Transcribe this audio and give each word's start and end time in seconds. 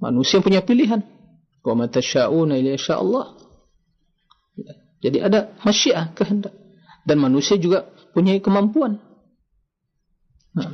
Manusia 0.00 0.44
punya 0.44 0.60
pilihan. 0.60 1.00
Wa 1.64 1.74
ma 1.74 1.88
tasyauna 1.88 2.60
illa 2.60 2.76
Allah. 2.96 3.26
Ya. 4.56 4.72
Jadi 5.08 5.18
ada 5.20 5.52
masyiah 5.62 6.12
kehendak 6.16 6.54
dan 7.04 7.16
manusia 7.20 7.60
juga 7.60 7.86
punya 8.16 8.36
kemampuan. 8.40 8.98
Nah. 10.56 10.72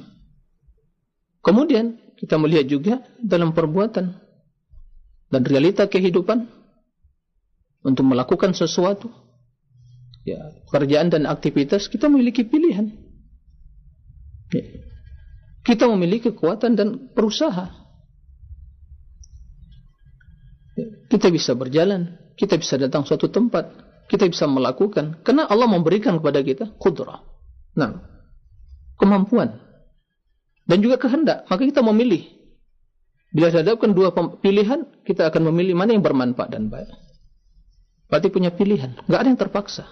Kemudian 1.43 1.99
kita 2.15 2.39
melihat 2.39 2.67
juga 2.71 2.95
dalam 3.19 3.51
perbuatan 3.51 4.15
dan 5.27 5.43
realita 5.43 5.91
kehidupan 5.91 6.47
untuk 7.83 8.07
melakukan 8.07 8.55
sesuatu 8.55 9.11
ya 10.23 10.39
pekerjaan 10.71 11.11
dan 11.11 11.27
aktivitas 11.27 11.91
kita 11.91 12.07
memiliki 12.07 12.47
pilihan 12.47 12.95
ya. 14.55 14.65
kita 15.67 15.91
memiliki 15.91 16.31
kekuatan 16.31 16.79
dan 16.79 17.11
berusaha 17.11 17.82
kita 21.13 21.29
bisa 21.29 21.53
berjalan 21.53 22.17
kita 22.41 22.57
bisa 22.57 22.81
datang 22.81 23.05
suatu 23.05 23.29
tempat 23.29 23.69
kita 24.13 24.29
bisa 24.29 24.45
melakukan. 24.45 25.21
Karena 25.25 25.49
Allah 25.49 25.69
memberikan 25.69 26.21
kepada 26.21 26.45
kita 26.45 26.65
kudrah 26.77 27.25
nah 27.73 28.05
kemampuan. 29.01 29.57
Dan 30.63 30.79
juga 30.79 30.95
kehendak. 30.95 31.49
Maka 31.51 31.63
kita 31.67 31.83
memilih. 31.83 32.23
Bila 33.33 33.49
dihadapkan 33.49 33.91
dua 33.97 34.13
pilihan 34.39 34.85
kita 35.03 35.33
akan 35.33 35.51
memilih 35.51 35.75
mana 35.75 35.97
yang 35.97 36.05
bermanfaat 36.05 36.53
dan 36.53 36.69
baik. 36.69 36.93
Berarti 38.13 38.29
punya 38.29 38.53
pilihan. 38.53 38.93
Enggak 39.09 39.21
ada 39.25 39.29
yang 39.33 39.41
terpaksa. 39.41 39.85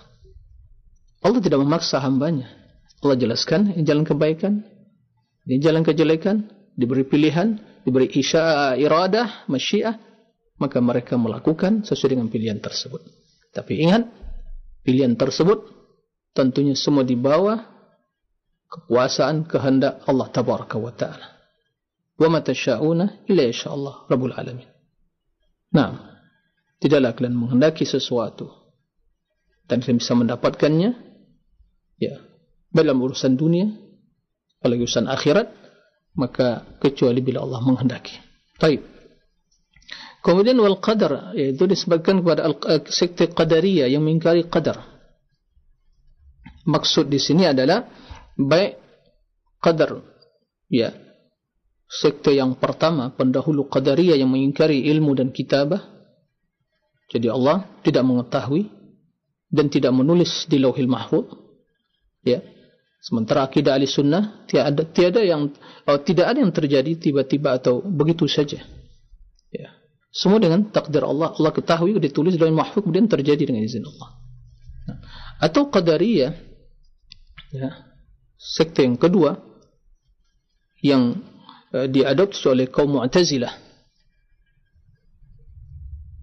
Allah 1.25 1.41
tidak 1.41 1.65
memaksa 1.65 1.99
hambanya. 2.05 2.53
Allah 3.01 3.17
jelaskan 3.17 3.73
ini 3.73 3.85
jalan 3.89 4.05
kebaikan, 4.05 4.61
ini 5.49 5.57
jalan 5.65 5.81
kejelekan, 5.81 6.53
diberi 6.77 7.09
pilihan, 7.09 7.57
diberi 7.89 8.13
isya 8.13 8.77
iradah, 8.77 9.49
masyiah, 9.49 9.97
maka 10.61 10.79
mereka 10.79 11.17
melakukan 11.17 11.83
sesuai 11.83 12.15
dengan 12.15 12.29
pilihan 12.29 12.61
tersebut. 12.61 13.01
Tapi 13.51 13.81
ingat, 13.81 14.07
pilihan 14.85 15.17
tersebut 15.17 15.65
tentunya 16.37 16.77
semua 16.77 17.03
di 17.03 17.17
bawah 17.17 17.65
kekuasaan 18.71 19.49
kehendak 19.49 20.05
Allah 20.05 20.29
tabaraka 20.31 20.77
wa 20.77 20.93
taala. 20.95 21.41
Wa 22.21 22.29
ma 22.29 22.45
tasyauna 22.45 23.27
illa 23.27 23.49
insyaallah 23.49 24.07
rabbul 24.07 24.37
alamin. 24.37 24.69
Nah, 25.73 26.21
tidaklah 26.79 27.17
kalian 27.17 27.37
menghendaki 27.37 27.89
sesuatu 27.89 28.51
dan 29.71 29.85
kalian 29.85 30.03
bisa 30.03 30.13
mendapatkannya 30.19 30.91
ya 32.03 32.19
dalam 32.75 32.99
urusan 32.99 33.39
dunia 33.39 33.71
apalagi 34.59 34.83
urusan 34.83 35.07
akhirat 35.07 35.47
maka 36.19 36.67
kecuali 36.83 37.23
bila 37.23 37.47
Allah 37.47 37.63
menghendaki 37.63 38.19
baik 38.59 38.83
kemudian 40.21 40.57
wal 40.61 40.79
qadar 40.81 41.33
yaitu 41.37 41.65
disebutkan 41.65 42.21
kepada 42.21 42.49
eh, 42.49 42.83
sekte 42.89 43.29
qadariyah 43.33 43.89
yang 43.89 44.05
mengingkari 44.05 44.47
qadar. 44.47 44.81
Maksud 46.69 47.09
di 47.09 47.17
sini 47.17 47.49
adalah 47.49 47.89
baik 48.37 48.77
qadar 49.61 50.01
ya. 50.69 50.93
Sekte 51.91 52.31
yang 52.31 52.55
pertama 52.55 53.11
pendahulu 53.11 53.67
qadariyah 53.67 54.15
yang 54.15 54.31
mengingkari 54.31 54.87
ilmu 54.95 55.19
dan 55.19 55.35
kitabah. 55.35 55.83
Jadi 57.11 57.27
Allah 57.27 57.67
tidak 57.83 58.07
mengetahui 58.07 58.71
dan 59.51 59.67
tidak 59.67 59.91
menulis 59.91 60.47
di 60.47 60.63
lauhil 60.63 60.87
mahfuz 60.87 61.27
ya. 62.23 62.39
Sementara 63.01 63.49
akidah 63.49 63.75
ahli 63.75 63.89
sunnah 63.89 64.45
tiada 64.47 64.85
tiada 64.85 65.25
yang 65.25 65.51
oh, 65.89 65.99
tidak 66.05 66.31
ada 66.31 66.39
yang 66.45 66.53
terjadi 66.53 67.01
tiba-tiba 67.01 67.57
atau 67.57 67.81
begitu 67.81 68.29
saja 68.29 68.61
ya 69.49 69.80
semua 70.11 70.43
dengan 70.43 70.67
takdir 70.71 71.07
Allah 71.07 71.33
Allah 71.39 71.53
ketahui 71.55 71.97
ditulis 72.03 72.35
dalam 72.35 72.59
mahfuz 72.59 72.83
kemudian 72.83 73.07
terjadi 73.07 73.47
dengan 73.47 73.63
izin 73.63 73.87
Allah 73.87 74.09
atau 75.39 75.71
qadariyah 75.71 76.35
ya 77.55 77.71
sekte 78.37 78.83
yang 78.83 78.99
kedua 78.99 79.39
yang 80.83 81.19
uh, 81.75 81.87
diadopsi 81.87 82.45
oleh 82.51 82.67
kaum 82.67 82.99
mu'tazilah 82.99 83.55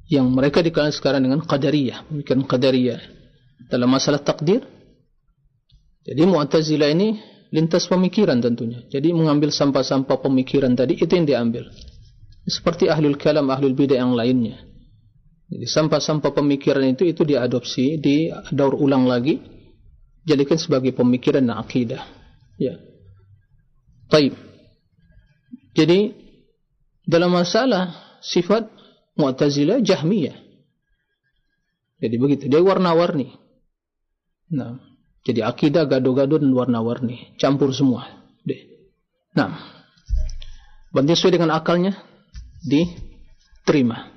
yang 0.08 0.28
mereka 0.32 0.64
dikenal 0.64 0.92
sekarang 0.92 1.24
dengan 1.24 1.44
qadariyah 1.44 2.08
bukan 2.12 2.44
qadariyah 2.44 3.00
dalam 3.72 3.88
masalah 3.92 4.20
takdir 4.20 4.64
jadi 6.08 6.24
Mu'tazilah 6.24 6.90
ini 6.96 7.20
lintas 7.52 7.84
pemikiran 7.92 8.40
tentunya. 8.40 8.80
Jadi 8.88 9.12
mengambil 9.12 9.52
sampah-sampah 9.52 10.24
pemikiran 10.24 10.72
tadi 10.72 10.96
itu 10.96 11.12
yang 11.12 11.28
diambil. 11.28 11.68
Seperti 12.48 12.88
ahlul 12.88 13.20
kalam, 13.20 13.52
ahlul 13.52 13.76
bidah 13.76 14.00
yang 14.00 14.16
lainnya. 14.16 14.64
Jadi 15.52 15.68
sampah-sampah 15.68 16.32
pemikiran 16.32 16.84
itu 16.88 17.04
itu 17.04 17.28
diadopsi, 17.28 18.00
di 18.00 18.32
daur 18.56 18.76
ulang 18.80 19.04
lagi, 19.04 19.40
jadikan 20.24 20.56
sebagai 20.56 20.96
pemikiran 20.96 21.44
dan 21.44 21.60
akidah. 21.60 22.04
Ya. 22.56 22.80
Taib. 24.08 24.36
Jadi 25.76 26.16
dalam 27.04 27.36
masalah 27.36 28.20
sifat 28.24 28.72
Mu'tazilah 29.20 29.84
Jahmiyah. 29.84 30.40
Jadi 32.00 32.16
begitu, 32.16 32.44
dia 32.48 32.64
warna-warni. 32.64 33.34
Nah, 34.54 34.80
jadi 35.28 35.44
akidah 35.44 35.84
gaduh-gaduh 35.84 36.40
dan 36.40 36.56
warna-warni, 36.56 37.36
campur 37.36 37.76
semua. 37.76 38.08
Nah, 39.36 39.54
bantu 40.96 41.14
sesuai 41.14 41.38
dengan 41.38 41.54
akalnya 41.54 41.94
diterima. 42.64 44.10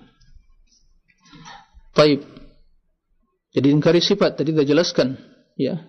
Taib. 1.93 2.23
Jadi 3.51 3.67
ingkari 3.75 3.99
sifat 3.99 4.39
tadi 4.39 4.55
kita 4.55 4.62
jelaskan, 4.62 5.19
ya. 5.59 5.83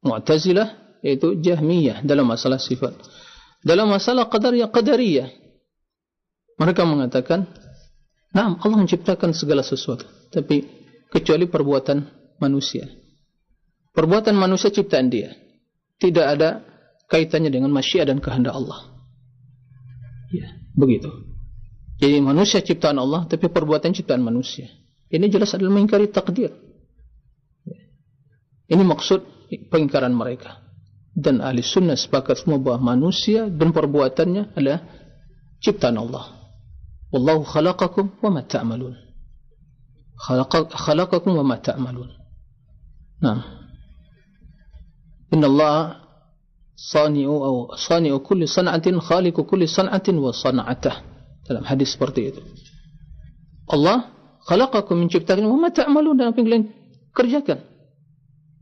Mu'tazilah 0.00 1.00
yaitu 1.04 1.36
Jahmiyah 1.38 2.00
dalam 2.06 2.24
masalah 2.24 2.56
sifat. 2.56 2.96
Dalam 3.60 3.90
masalah 3.90 4.30
qadariyah 4.32 4.70
qadariyah 4.72 5.28
mereka 6.56 6.88
mengatakan, 6.88 7.44
"Nah, 8.32 8.56
Allah 8.56 8.78
menciptakan 8.80 9.36
segala 9.36 9.60
sesuatu, 9.60 10.08
tapi 10.32 10.64
kecuali 11.12 11.44
perbuatan 11.44 12.06
manusia." 12.40 12.88
perbuatan 13.96 14.36
manusia 14.36 14.68
ciptaan 14.68 15.08
dia 15.08 15.32
tidak 15.96 16.26
ada 16.36 16.60
kaitannya 17.08 17.48
dengan 17.48 17.72
masyiah 17.72 18.04
dan 18.04 18.20
kehendak 18.20 18.52
Allah 18.52 18.92
ya 20.28 20.52
begitu 20.76 21.08
jadi 21.96 22.20
manusia 22.20 22.60
ciptaan 22.60 23.00
Allah 23.00 23.24
tapi 23.24 23.48
perbuatan 23.48 23.92
ciptaan 23.96 24.20
manusia. 24.20 24.68
Ini 25.08 25.32
jelas 25.32 25.54
adalah 25.56 25.72
mengingkari 25.80 26.12
takdir. 26.12 26.52
Ini 28.66 28.82
maksud 28.82 29.48
pengingkaran 29.70 30.12
mereka. 30.12 30.60
Dan 31.16 31.40
ahli 31.40 31.64
sunnah 31.64 31.96
sepakat 31.96 32.44
semua 32.44 32.60
bahawa 32.60 32.92
manusia 32.92 33.48
dan 33.48 33.72
perbuatannya 33.72 34.52
adalah 34.52 34.84
ciptaan 35.64 35.96
Allah. 35.96 36.36
Wallahu 37.08 37.48
khalaqakum 37.48 38.20
wa 38.20 38.28
ma 38.28 38.42
ta'malun. 38.44 38.92
Khalaqakum 40.76 41.32
wa 41.32 41.44
ma 41.46 41.56
ta'malun. 41.56 42.10
Nah 43.24 43.40
Inna 45.32 45.46
Allah 45.48 45.78
sani'u 46.76 47.72
sani'u 47.74 48.20
kulli 48.20 48.44
san'atin 48.46 49.00
khaliqu 49.00 49.42
kulli 49.48 49.64
san'atin 49.66 50.20
wa 50.20 50.30
san'atah. 50.30 51.15
Dalam 51.46 51.62
hadis 51.62 51.94
seperti 51.94 52.34
itu. 52.34 52.42
Allah 53.70 54.10
khalaqakum 54.46 55.06
menciptakan 55.06 55.46
wa 55.46 55.58
ma 55.58 55.70
ta'malun 55.70 56.18
dan 56.18 56.34
apa 56.34 56.42
kerjakan. 57.14 57.58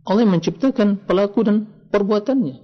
Allah 0.04 0.28
menciptakan 0.28 1.08
pelaku 1.08 1.40
dan 1.44 1.64
perbuatannya. 1.88 2.56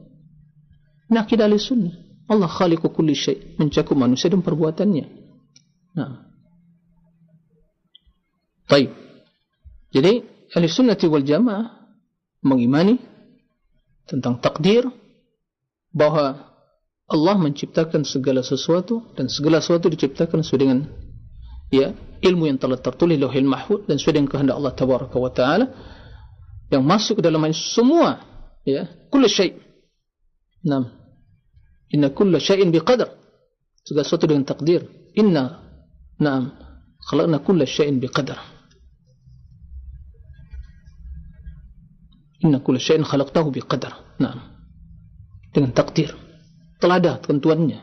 Ini 1.10 1.19
akidah 1.19 1.48
ahli 1.48 1.56
sunnah. 1.56 1.94
Allah 2.31 2.47
khaliqu 2.47 2.86
kulli 2.92 3.16
syai' 3.16 3.58
mencakup 3.58 3.97
manusia 3.98 4.31
dan 4.31 4.44
perbuatannya. 4.44 5.04
Nah. 5.98 6.31
Baik. 8.70 8.94
Jadi 9.90 10.22
ahli 10.55 10.67
sunnah 10.70 10.94
wal 10.94 11.26
jamaah 11.26 11.81
mengimani 12.44 13.00
tentang 14.06 14.38
takdir 14.38 14.87
bahawa 15.90 16.50
Allah 17.10 17.34
menciptakan 17.34 18.06
segala 18.06 18.46
sesuatu 18.46 19.02
dan 19.18 19.26
segala 19.26 19.58
sesuatu 19.58 19.90
diciptakan 19.90 20.46
sesuai 20.46 20.60
dengan 20.62 20.78
ya 21.74 21.90
ilmu 22.22 22.46
yang 22.46 22.58
telah 22.58 22.78
tertulis 22.78 23.18
di 23.18 23.22
Lauhul 23.22 23.50
Mahfuz 23.50 23.82
dan 23.90 23.98
sesuai 23.98 24.14
dengan 24.22 24.28
kehendak 24.30 24.56
Allah 24.56 24.74
Tabaraka 24.78 25.16
wa 25.18 25.32
taala 25.34 25.66
yang 26.70 26.86
masuk 26.86 27.18
ke 27.18 27.22
dalam 27.26 27.42
semua 27.50 28.22
ya 28.62 28.86
kullu 29.10 29.26
syai' 29.26 29.58
nam 30.62 30.86
inna 31.90 32.14
kullu 32.14 32.38
syai'in 32.38 32.70
biqadar 32.70 33.10
segala 33.82 34.06
sesuatu 34.06 34.30
dengan 34.30 34.46
takdir 34.46 34.86
inna 35.18 35.66
nam 36.22 36.54
khalaqna 37.10 37.42
kullu 37.42 37.66
syai'in 37.66 37.98
biqadar 37.98 38.38
Inna 42.40 42.58
kulla 42.64 42.80
syai'in 42.80 43.04
khalaqtahu 43.04 43.52
biqadar. 43.52 44.16
Nah. 44.16 44.56
Dengan 45.52 45.76
takdir. 45.76 46.16
Telah 46.81 46.97
ada 46.97 47.12
ketentuannya. 47.21 47.81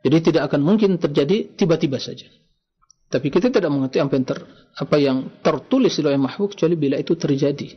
Jadi 0.00 0.16
tidak 0.32 0.48
akan 0.48 0.60
mungkin 0.64 0.96
terjadi 0.96 1.52
tiba-tiba 1.54 2.00
saja. 2.00 2.24
Tapi 3.10 3.28
kita 3.28 3.52
tidak 3.52 3.68
mengerti 3.68 4.00
apa 4.00 4.16
yang, 4.16 4.24
ter, 4.24 4.38
apa 4.78 4.96
yang 4.96 5.18
tertulis 5.44 5.92
di 5.98 6.00
lauh 6.00 6.16
mahfuz 6.16 6.56
kecuali 6.56 6.78
bila 6.78 6.96
itu 6.96 7.18
terjadi. 7.18 7.68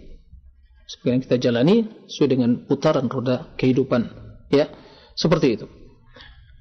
Seperti 0.87 1.09
yang 1.09 1.21
kita 1.25 1.35
jalani 1.41 1.75
sesuai 2.07 2.29
dengan 2.29 2.51
putaran 2.69 3.09
roda 3.09 3.51
kehidupan. 3.59 4.07
Ya, 4.53 4.69
seperti 5.17 5.57
itu. 5.57 5.65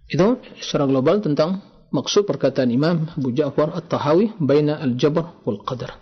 Itu 0.08 0.40
secara 0.58 0.88
global 0.88 1.20
tentang 1.20 1.60
maksud 1.92 2.24
perkataan 2.24 2.72
Imam 2.72 3.12
Abu 3.12 3.30
Ja'far 3.36 3.76
At-Tahawi 3.76 4.40
baina 4.40 4.80
al-jabr 4.80 5.44
wal 5.44 5.60
qadar. 5.62 6.00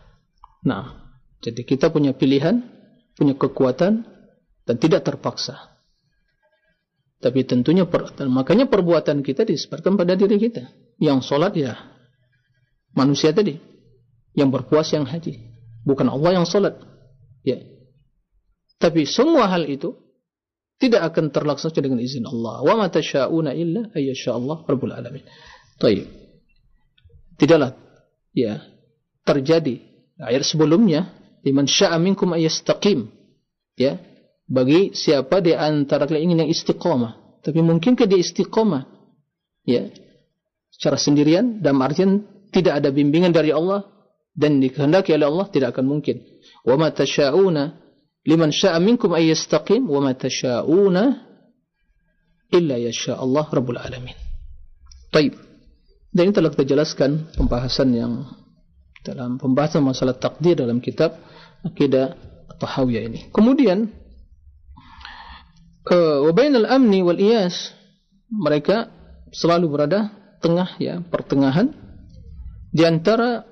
Nah, 0.62 1.10
jadi 1.42 1.66
kita 1.66 1.90
punya 1.90 2.14
pilihan, 2.14 2.62
punya 3.18 3.34
kekuatan 3.34 4.06
dan 4.62 4.76
tidak 4.78 5.02
terpaksa. 5.02 5.69
Tapi 7.20 7.44
tentunya 7.44 7.84
per, 7.84 8.16
makanya 8.32 8.64
perbuatan 8.64 9.20
kita 9.20 9.44
disebabkan 9.44 9.94
pada 10.00 10.16
diri 10.16 10.40
kita. 10.40 10.72
Yang 10.96 11.28
solat 11.28 11.52
ya 11.52 11.76
manusia 12.96 13.30
tadi. 13.36 13.60
Yang 14.32 14.48
berpuasa 14.60 14.96
yang 14.96 15.04
haji. 15.04 15.36
Bukan 15.84 16.08
Allah 16.08 16.40
yang 16.40 16.46
salat 16.48 16.80
ya. 17.44 17.60
Tapi 18.80 19.04
semua 19.04 19.52
hal 19.52 19.68
itu 19.68 19.92
tidak 20.80 21.12
akan 21.12 21.28
terlaksana 21.28 21.76
dengan 21.76 22.00
izin 22.00 22.24
Allah. 22.24 22.64
Wa 22.64 22.74
ma 22.80 22.88
tasyauna 22.88 23.52
illa 23.52 23.92
ayyasha 23.92 24.32
Allah 24.32 24.64
rabbul 24.64 24.96
alamin. 24.96 25.20
Baik 25.76 26.20
tidaklah 27.40 27.72
ya 28.36 28.60
terjadi 29.24 29.80
ayat 30.20 30.44
sebelumnya 30.44 31.08
liman 31.40 31.64
syaa 31.64 31.96
minkum 31.96 32.36
ayastaqim 32.36 33.08
ya 33.80 33.96
bagi 34.50 34.90
siapa 34.90 35.38
di 35.38 35.54
antara 35.54 36.10
kalian 36.10 36.26
ingin 36.26 36.38
yang 36.46 36.50
istiqamah 36.50 37.40
tapi 37.46 37.62
mungkinkah 37.62 38.04
dia 38.10 38.18
istiqamah 38.18 38.82
ya 39.62 39.88
secara 40.74 40.98
sendirian 40.98 41.62
dan 41.62 41.78
artian 41.80 42.24
tidak 42.50 42.82
ada 42.82 42.90
bimbingan 42.90 43.30
dari 43.30 43.54
Allah 43.54 43.86
dan 44.34 44.58
dikehendaki 44.62 45.14
oleh 45.14 45.26
Allah 45.26 45.46
tidak 45.50 45.76
akan 45.76 45.86
mungkin. 45.86 46.22
Wa 46.64 46.80
ma 46.80 46.90
tasyauna 46.90 47.76
liman 48.26 48.50
syaa 48.50 48.78
minkum 48.80 49.12
ay 49.14 49.28
yastaqim 49.28 49.86
wa 49.86 50.00
ma 50.02 50.12
tasyauna 50.16 51.04
illa 52.50 52.76
yasha 52.80 53.20
Allah 53.20 53.46
rabbul 53.46 53.78
alamin. 53.78 54.16
Baik. 55.10 55.34
Dan 56.10 56.30
ini 56.30 56.34
telah 56.34 56.50
kita 56.50 56.66
jelaskan 56.66 57.30
pembahasan 57.38 57.94
yang 57.94 58.12
dalam 59.06 59.38
pembahasan 59.38 59.84
masalah 59.86 60.18
takdir 60.18 60.58
dalam 60.58 60.82
kitab 60.82 61.14
Aqidah 61.62 62.18
Tahawiyah 62.58 63.02
ini. 63.06 63.20
Kemudian 63.30 63.88
uh, 65.88 66.26
wa 66.26 66.32
bainal 66.34 66.68
amni 66.68 67.00
wal 67.00 67.16
iyas. 67.16 67.72
Mereka 68.30 68.90
selalu 69.32 69.66
berada 69.70 70.10
tengah 70.42 70.76
ya 70.78 71.00
pertengahan. 71.02 71.72
Di 72.70 72.86
antara 72.86 73.42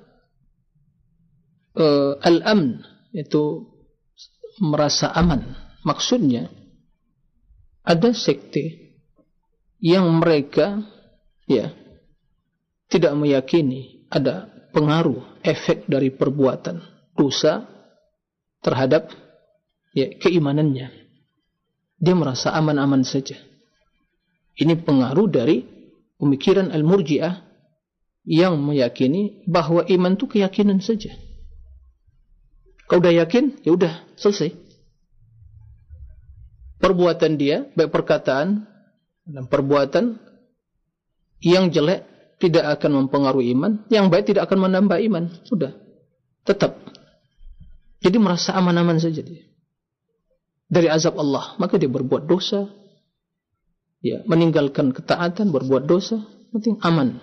uh, 1.75 2.13
al-amn 2.23 2.83
itu 3.11 3.67
merasa 4.59 5.11
aman. 5.15 5.55
Maksudnya 5.83 6.51
ada 7.83 8.11
sekte 8.11 8.95
yang 9.79 10.07
mereka 10.19 10.83
ya 11.47 11.71
tidak 12.91 13.15
meyakini 13.15 14.05
ada 14.11 14.51
pengaruh 14.75 15.39
efek 15.41 15.87
dari 15.87 16.11
perbuatan 16.11 16.83
dosa 17.15 17.65
terhadap 18.59 19.09
ya 19.95 20.11
keimanannya 20.19 21.08
dia 21.99 22.15
merasa 22.15 22.55
aman-aman 22.55 23.03
saja 23.03 23.35
ini 24.59 24.75
pengaruh 24.75 25.31
dari 25.31 25.63
pemikiran 26.19 26.75
al-murji'ah 26.75 27.47
yang 28.27 28.59
meyakini 28.59 29.47
bahawa 29.47 29.87
iman 29.87 30.19
itu 30.19 30.27
keyakinan 30.27 30.83
saja. 30.83 31.15
Kau 32.91 32.99
dah 32.99 33.15
yakin, 33.15 33.63
ya 33.63 33.71
sudah 33.71 33.93
selesai. 34.19 34.51
Perbuatan 36.83 37.39
dia, 37.39 37.71
baik 37.71 37.89
perkataan 37.95 38.67
dan 39.23 39.43
perbuatan 39.47 40.19
yang 41.39 41.71
jelek 41.71 42.03
tidak 42.43 42.79
akan 42.79 43.05
mempengaruhi 43.07 43.55
iman, 43.55 43.87
yang 43.87 44.11
baik 44.11 44.27
tidak 44.27 44.51
akan 44.51 44.67
menambah 44.67 44.99
iman. 45.07 45.31
Sudah, 45.47 45.71
tetap. 46.43 46.75
Jadi 48.03 48.15
merasa 48.19 48.55
aman-aman 48.59 48.99
saja 48.99 49.23
dia. 49.23 49.48
Dari 50.69 50.85
azab 50.85 51.17
Allah, 51.17 51.57
maka 51.57 51.81
dia 51.81 51.89
berbuat 51.89 52.29
dosa, 52.29 52.69
ya, 54.05 54.21
meninggalkan 54.29 54.93
ketaatan, 54.93 55.49
berbuat 55.49 55.89
dosa, 55.89 56.21
penting 56.53 56.77
aman. 56.85 57.17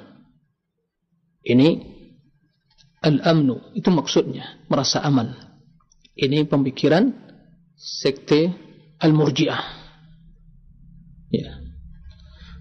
Ini 1.46 1.78
al-amnu 3.06 3.70
itu 3.78 3.87
maksudnya 3.94 4.66
merasa 4.66 4.98
aman. 5.06 5.31
Ini 6.19 6.43
pemikiran 6.50 7.14
sekte 7.78 8.50
al-murji'ah. 8.98 9.62
Ya. 11.31 11.62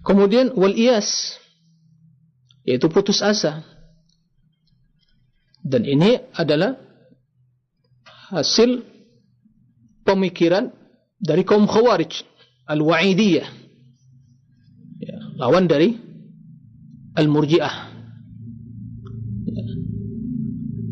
Kemudian 0.06 0.54
wal 0.54 0.78
iyas 0.78 1.42
yaitu 2.62 2.90
putus 2.94 3.26
asa. 3.26 3.66
Dan 5.66 5.82
ini 5.82 6.22
adalah 6.38 6.78
hasil 8.30 8.86
pemikiran 10.06 10.70
dari 11.18 11.42
kaum 11.42 11.66
khawarij 11.66 12.22
al-wa'idiyah. 12.70 13.48
Ya, 15.02 15.18
lawan 15.42 15.66
dari 15.66 15.98
al-murji'ah. 17.18 17.98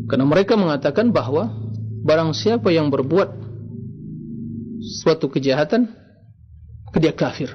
Karena 0.09 0.25
mereka 0.27 0.59
mengatakan 0.59 1.09
bahawa 1.09 1.49
barang 2.03 2.35
siapa 2.35 2.69
yang 2.69 2.91
berbuat 2.91 3.33
suatu 5.01 5.31
kejahatan, 5.31 5.87
dia 6.99 7.15
kafir. 7.15 7.49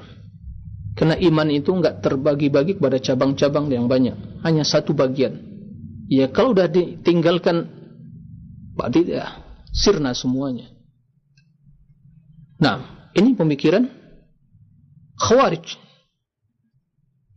Karena 0.98 1.14
iman 1.14 1.46
itu 1.54 1.70
enggak 1.70 2.02
terbagi-bagi 2.02 2.80
kepada 2.80 2.98
cabang-cabang 2.98 3.70
yang 3.70 3.86
banyak. 3.86 4.42
Hanya 4.42 4.66
satu 4.66 4.90
bagian. 4.96 5.38
Ya 6.10 6.26
kalau 6.26 6.56
sudah 6.56 6.66
ditinggalkan, 6.66 7.70
berarti 8.74 9.06
ya 9.06 9.38
sirna 9.70 10.10
semuanya. 10.16 10.77
Nah, 12.58 13.10
ini 13.14 13.38
pemikiran 13.38 13.86
khawarij. 15.18 15.78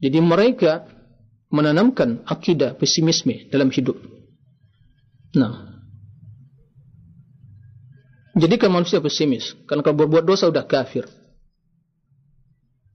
Jadi 0.01 0.17
mereka 0.17 0.89
menanamkan 1.53 2.25
akidah 2.25 2.73
pesimisme 2.73 3.49
dalam 3.53 3.69
hidup. 3.69 3.97
Nah. 5.37 5.69
Jadikan 8.33 8.71
manusia 8.73 9.03
pesimis. 9.03 9.53
Karena 9.67 9.85
kalau 9.85 10.01
berbuat 10.01 10.25
dosa 10.25 10.49
sudah 10.49 10.65
kafir. 10.65 11.05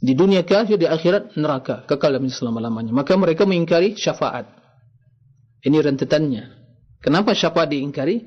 Di 0.00 0.12
dunia 0.16 0.42
kafir, 0.42 0.80
di 0.80 0.88
akhirat 0.88 1.36
neraka. 1.38 1.84
Kekal 1.84 2.16
dalam 2.16 2.26
selama-lamanya. 2.32 2.90
Maka 2.90 3.14
mereka 3.14 3.44
mengingkari 3.44 3.94
syafaat. 3.94 4.48
Ini 5.62 5.76
rentetannya. 5.78 6.44
Kenapa 7.04 7.36
syafaat 7.36 7.70
diingkari? 7.70 8.24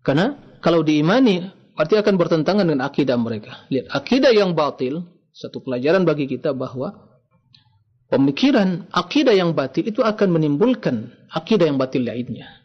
Karena 0.00 0.38
kalau 0.62 0.86
diimani, 0.86 1.57
berarti 1.78 1.94
akan 1.94 2.14
bertentangan 2.18 2.66
dengan 2.66 2.82
akidah 2.82 3.14
mereka. 3.14 3.62
Lihat, 3.70 3.86
akidah 3.94 4.34
yang 4.34 4.58
batil, 4.58 5.06
satu 5.30 5.62
pelajaran 5.62 6.02
bagi 6.02 6.26
kita 6.26 6.50
bahawa 6.50 6.98
pemikiran 8.10 8.90
akidah 8.90 9.30
yang 9.30 9.54
batil 9.54 9.86
itu 9.86 10.02
akan 10.02 10.34
menimbulkan 10.34 11.14
akidah 11.30 11.70
yang 11.70 11.78
batil 11.78 12.02
lainnya 12.02 12.58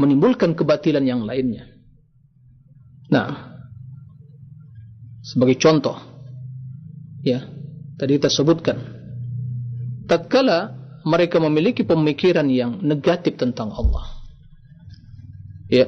menimbulkan 0.00 0.56
kebatilan 0.56 1.04
yang 1.04 1.28
lainnya. 1.28 1.68
Nah, 3.12 3.60
sebagai 5.20 5.60
contoh, 5.60 6.00
ya, 7.20 7.44
tadi 8.00 8.16
kita 8.16 8.32
sebutkan, 8.32 8.80
tatkala 10.08 10.72
mereka 11.04 11.36
memiliki 11.36 11.84
pemikiran 11.84 12.48
yang 12.48 12.80
negatif 12.80 13.36
tentang 13.36 13.76
Allah, 13.76 14.08
ya, 15.68 15.84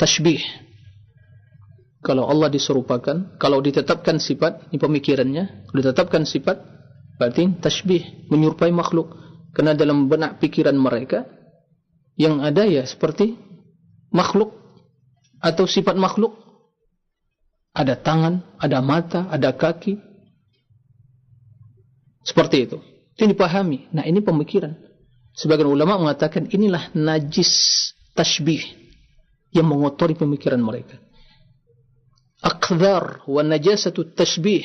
tashbih. 0.00 0.40
Kalau 2.06 2.30
Allah 2.30 2.46
diserupakan, 2.46 3.34
kalau 3.34 3.58
ditetapkan 3.58 4.22
sifat, 4.22 4.70
ini 4.70 4.78
pemikirannya, 4.78 5.66
ditetapkan 5.74 6.22
sifat, 6.22 6.54
berarti 7.18 7.50
tashbih, 7.58 8.30
menyerupai 8.30 8.70
makhluk. 8.70 9.10
Karena 9.50 9.74
dalam 9.74 10.06
benak 10.06 10.38
pikiran 10.38 10.78
mereka, 10.78 11.26
yang 12.14 12.38
ada 12.46 12.62
ya 12.62 12.86
seperti 12.86 13.34
makhluk 14.14 14.54
atau 15.42 15.66
sifat 15.66 15.98
makhluk. 15.98 16.38
Ada 17.74 17.98
tangan, 17.98 18.54
ada 18.62 18.78
mata, 18.78 19.26
ada 19.26 19.50
kaki. 19.50 19.98
Seperti 22.22 22.70
itu. 22.70 22.78
Itu 23.18 23.26
dipahami. 23.26 23.90
Nah 23.90 24.06
ini 24.06 24.22
pemikiran. 24.22 24.78
Sebagian 25.34 25.74
ulama 25.74 25.98
mengatakan 25.98 26.46
inilah 26.54 26.94
najis 26.94 27.50
tashbih 28.14 28.62
yang 29.50 29.66
mengotori 29.66 30.14
pemikiran 30.14 30.62
mereka 30.62 31.02
najasatu 33.46 34.14
tashbih 34.14 34.64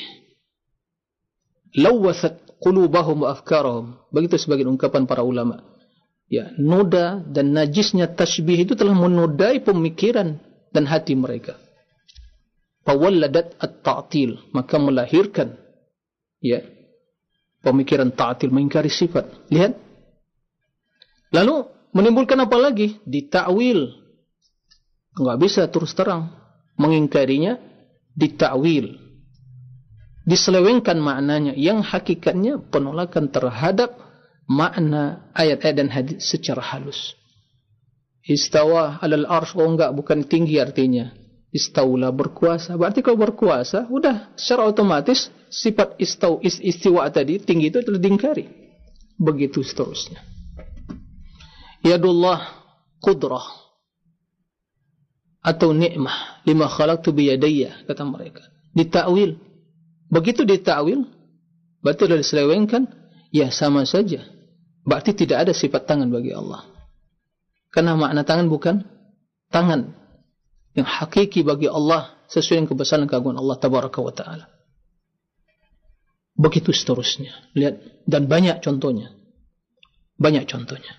lawathat 1.76 2.52
qulubahum 2.62 3.26
wa 3.26 3.34
afkarahum. 3.34 3.98
Begitu 4.14 4.38
sebagian 4.38 4.70
ungkapan 4.72 5.08
para 5.08 5.26
ulama. 5.26 5.64
Ya, 6.32 6.48
noda 6.56 7.20
dan 7.28 7.52
najisnya 7.52 8.08
tasbih 8.08 8.64
itu 8.64 8.72
telah 8.72 8.96
menodai 8.96 9.60
pemikiran 9.60 10.40
dan 10.72 10.88
hati 10.88 11.12
mereka. 11.12 11.60
Fawalladat 12.88 13.60
at-ta'til, 13.60 14.40
maka 14.56 14.80
melahirkan 14.80 15.60
ya 16.40 16.64
pemikiran 17.60 18.10
ta'til 18.16 18.48
mengingkari 18.48 18.88
sifat. 18.88 19.28
Lihat. 19.52 19.76
Lalu 21.36 21.68
menimbulkan 21.92 22.40
apa 22.40 22.56
lagi? 22.56 22.96
Ditakwil. 23.04 23.92
Enggak 25.20 25.38
bisa 25.44 25.68
terus 25.68 25.92
terang 25.92 26.32
mengingkarinya 26.80 27.60
ditakwil 28.16 29.12
diselewengkan 30.26 31.02
maknanya 31.02 31.58
yang 31.58 31.82
hakikatnya 31.82 32.62
penolakan 32.70 33.30
terhadap 33.34 33.98
makna 34.46 35.26
ayat-ayat 35.34 35.76
dan 35.76 35.90
hadis 35.90 36.22
secara 36.22 36.62
halus. 36.62 37.18
Istawa 38.22 39.02
alal 39.02 39.26
arsh 39.26 39.58
oh 39.58 39.66
enggak 39.66 39.92
bukan 39.98 40.22
tinggi 40.26 40.62
artinya. 40.62 41.10
Istawla 41.52 42.16
berkuasa. 42.16 42.80
Berarti 42.80 43.04
kalau 43.04 43.20
berkuasa, 43.20 43.84
sudah 43.92 44.32
secara 44.40 44.72
otomatis 44.72 45.28
sifat 45.52 46.00
istaw 46.00 46.40
is, 46.40 46.64
istiwa 46.64 47.04
tadi 47.12 47.44
tinggi 47.44 47.68
itu 47.68 47.84
telah 47.84 48.00
diingkari. 48.00 48.48
Begitu 49.20 49.60
seterusnya. 49.60 50.24
Yadullah 51.84 52.40
qudrah 53.04 53.61
atau 55.42 55.74
nikmah 55.74 56.46
lima 56.46 56.70
khalaqtu 56.70 57.10
biyadayya 57.12 57.86
kata 57.90 58.06
mereka. 58.06 58.46
Ditakwil 58.72 59.52
Begitu 60.12 60.44
ditakwil, 60.44 61.08
berarti 61.80 62.04
sudah 62.04 62.20
diselewengkan, 62.20 62.84
ya 63.32 63.48
sama 63.48 63.88
saja. 63.88 64.28
Berarti 64.84 65.16
tidak 65.16 65.48
ada 65.48 65.54
sifat 65.56 65.88
tangan 65.88 66.12
bagi 66.12 66.36
Allah. 66.36 66.68
Karena 67.72 67.96
makna 67.96 68.28
tangan 68.28 68.52
bukan 68.52 68.84
tangan 69.48 69.96
yang 70.76 70.84
hakiki 70.84 71.48
bagi 71.48 71.72
Allah 71.72 72.12
sesuai 72.28 72.60
dengan 72.60 72.70
kebesaran 72.76 73.08
keagungan 73.08 73.40
Allah 73.40 73.56
tabaraka 73.56 74.04
wa 74.04 74.12
taala. 74.12 74.46
Begitu 76.36 76.76
seterusnya. 76.76 77.32
Lihat 77.56 78.04
dan 78.04 78.28
banyak 78.28 78.60
contohnya. 78.60 79.16
Banyak 80.20 80.44
contohnya. 80.44 80.92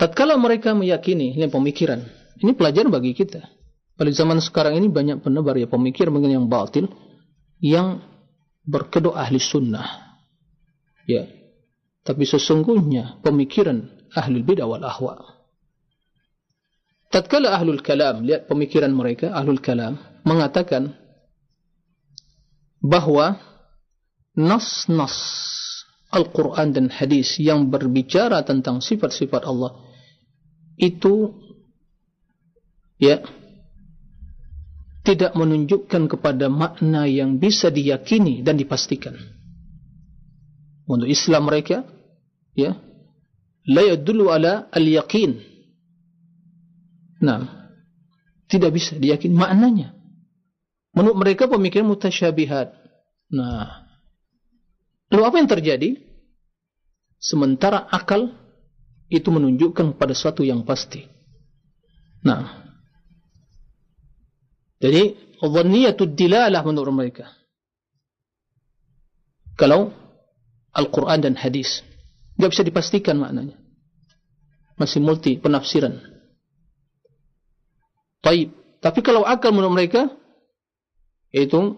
Tatkala 0.00 0.40
mereka 0.40 0.72
meyakini 0.72 1.36
ini 1.36 1.48
pemikiran, 1.52 2.00
ini 2.40 2.52
pelajaran 2.52 2.92
bagi 2.92 3.16
kita. 3.16 3.44
Pada 3.96 4.10
zaman 4.12 4.44
sekarang 4.44 4.76
ini 4.76 4.92
banyak 4.92 5.24
penebar 5.24 5.56
ya 5.56 5.64
pemikiran 5.68 6.12
mengenai 6.12 6.36
yang 6.36 6.48
batil 6.52 6.92
yang 7.64 8.04
berkedok 8.66 9.16
ahli 9.16 9.40
sunnah. 9.40 10.20
Ya. 11.08 11.24
Tapi 12.04 12.28
sesungguhnya 12.28 13.24
pemikiran 13.24 13.88
ahli 14.12 14.44
bidah 14.44 14.68
wal 14.68 14.84
ahwa. 14.84 15.36
Tatkala 17.08 17.56
ahlul 17.56 17.80
kalam 17.80 18.26
lihat 18.26 18.50
pemikiran 18.50 18.92
mereka 18.92 19.32
ahlul 19.32 19.62
kalam 19.62 19.96
mengatakan 20.26 20.92
bahawa 22.82 23.40
nas-nas 24.36 25.16
Al-Quran 26.12 26.70
dan 26.70 26.86
hadis 26.92 27.40
yang 27.40 27.72
berbicara 27.72 28.44
tentang 28.44 28.84
sifat-sifat 28.84 29.42
Allah 29.48 29.74
itu 30.76 31.34
ya 32.96 33.20
tidak 35.06 35.38
menunjukkan 35.38 36.10
kepada 36.10 36.50
makna 36.50 37.06
yang 37.06 37.38
bisa 37.38 37.70
diyakini 37.70 38.42
dan 38.42 38.58
dipastikan. 38.58 39.14
Untuk 40.86 41.06
Islam 41.06 41.46
mereka, 41.46 41.86
ya, 42.58 42.74
la 43.70 43.82
yadullu 43.94 44.34
ala 44.34 44.66
al-yaqin. 44.74 45.38
Nah, 47.22 47.70
tidak 48.50 48.74
bisa 48.74 48.98
diyakini 48.98 49.38
maknanya. 49.38 49.94
Menurut 50.90 51.22
mereka 51.22 51.46
pemikiran 51.46 51.86
mutasyabihat. 51.86 52.74
Nah, 53.30 53.86
lalu 55.14 55.22
apa 55.22 55.36
yang 55.38 55.50
terjadi? 55.50 55.90
Sementara 57.22 57.86
akal 57.94 58.34
itu 59.06 59.30
menunjukkan 59.30 59.94
pada 59.94 60.18
sesuatu 60.18 60.42
yang 60.42 60.66
pasti. 60.66 61.06
Nah, 62.26 62.65
jadi 64.86 65.18
dhanniyatud 65.42 66.14
dilalah 66.14 66.62
menurut 66.62 66.94
mereka. 66.94 67.26
Kalau 69.58 69.90
Al-Quran 70.70 71.26
dan 71.26 71.34
hadis 71.34 71.82
tidak 72.38 72.54
bisa 72.54 72.62
dipastikan 72.62 73.18
maknanya. 73.18 73.58
Masih 74.78 75.02
multi 75.02 75.42
penafsiran. 75.42 75.98
Taib. 78.22 78.54
Tapi 78.78 79.00
kalau 79.02 79.26
akal 79.26 79.50
menurut 79.50 79.74
mereka 79.74 80.06
itu 81.34 81.74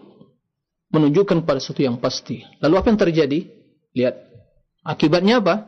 menunjukkan 0.93 1.41
pada 1.49 1.57
sesuatu 1.57 1.81
yang 1.81 1.97
pasti. 1.97 2.45
Lalu 2.61 2.73
apa 2.77 2.87
yang 2.93 2.99
terjadi? 3.01 3.39
Lihat. 3.97 4.15
Akibatnya 4.85 5.41
apa? 5.41 5.65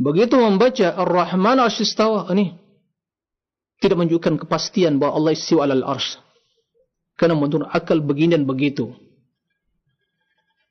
Begitu 0.00 0.34
membaca 0.34 0.98
Ar-Rahman 0.98 1.62
Ar-Shistawa 1.62 2.26
ini 2.34 2.58
tidak 3.78 4.02
menunjukkan 4.02 4.42
kepastian 4.42 4.98
bahawa 4.98 5.14
Allah 5.20 5.32
istiwa 5.36 5.68
al-arsh 5.68 6.29
karena 7.20 7.36
menurut 7.36 7.68
akal 7.68 8.00
begini 8.00 8.32
dan 8.32 8.48
begitu. 8.48 8.96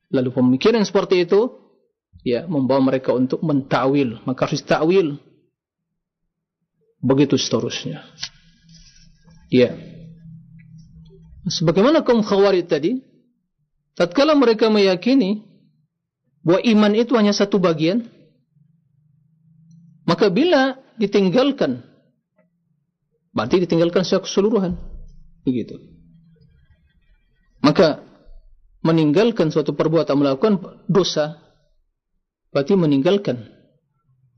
Lalu 0.09 0.33
pemikiran 0.33 0.81
seperti 0.81 1.29
itu 1.29 1.53
ya 2.25 2.49
membawa 2.49 2.89
mereka 2.89 3.13
untuk 3.13 3.45
mentawil, 3.45 4.17
maka 4.25 4.49
harus 4.49 4.65
takwil. 4.65 5.21
Begitu 7.05 7.37
seterusnya. 7.37 8.01
Ya. 9.53 9.77
Sebagaimana 11.45 12.01
kaum 12.01 12.25
khawarij 12.25 12.65
tadi, 12.65 12.97
tatkala 13.93 14.33
mereka 14.33 14.73
meyakini 14.73 15.45
bahwa 16.41 16.65
iman 16.65 16.93
itu 16.97 17.13
hanya 17.13 17.31
satu 17.31 17.61
bagian, 17.61 18.09
maka 20.09 20.33
bila 20.33 20.81
ditinggalkan, 20.97 21.85
berarti 23.37 23.61
ditinggalkan 23.63 24.01
secara 24.01 24.25
keseluruhan. 24.25 24.73
Begitu. 25.45 25.88
Maka 27.59 28.03
meninggalkan 28.79 29.51
suatu 29.51 29.75
perbuatan 29.75 30.15
melakukan 30.15 30.59
dosa 30.87 31.35
berarti 32.49 32.73
meninggalkan 32.79 33.45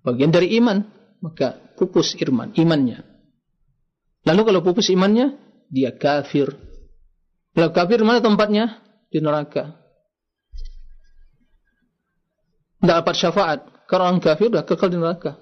bagian 0.01 0.33
dari 0.33 0.57
iman 0.57 0.81
maka 1.21 1.61
pupus 1.77 2.17
iman 2.17 2.49
imannya. 2.57 3.05
Lalu 4.25 4.41
kalau 4.41 4.61
pupus 4.65 4.89
imannya 4.89 5.37
dia 5.69 5.93
kafir. 5.93 6.49
Kalau 7.53 7.69
kafir 7.71 8.01
mana 8.01 8.21
tempatnya? 8.21 8.81
Di 9.11 9.21
neraka. 9.21 9.77
Tidak 12.81 12.95
dapat 12.97 13.15
syafaat. 13.17 13.59
Karena 13.85 14.09
orang 14.09 14.23
kafir 14.23 14.49
sudah 14.49 14.65
kekal 14.65 14.89
di 14.89 14.97
neraka. 14.97 15.37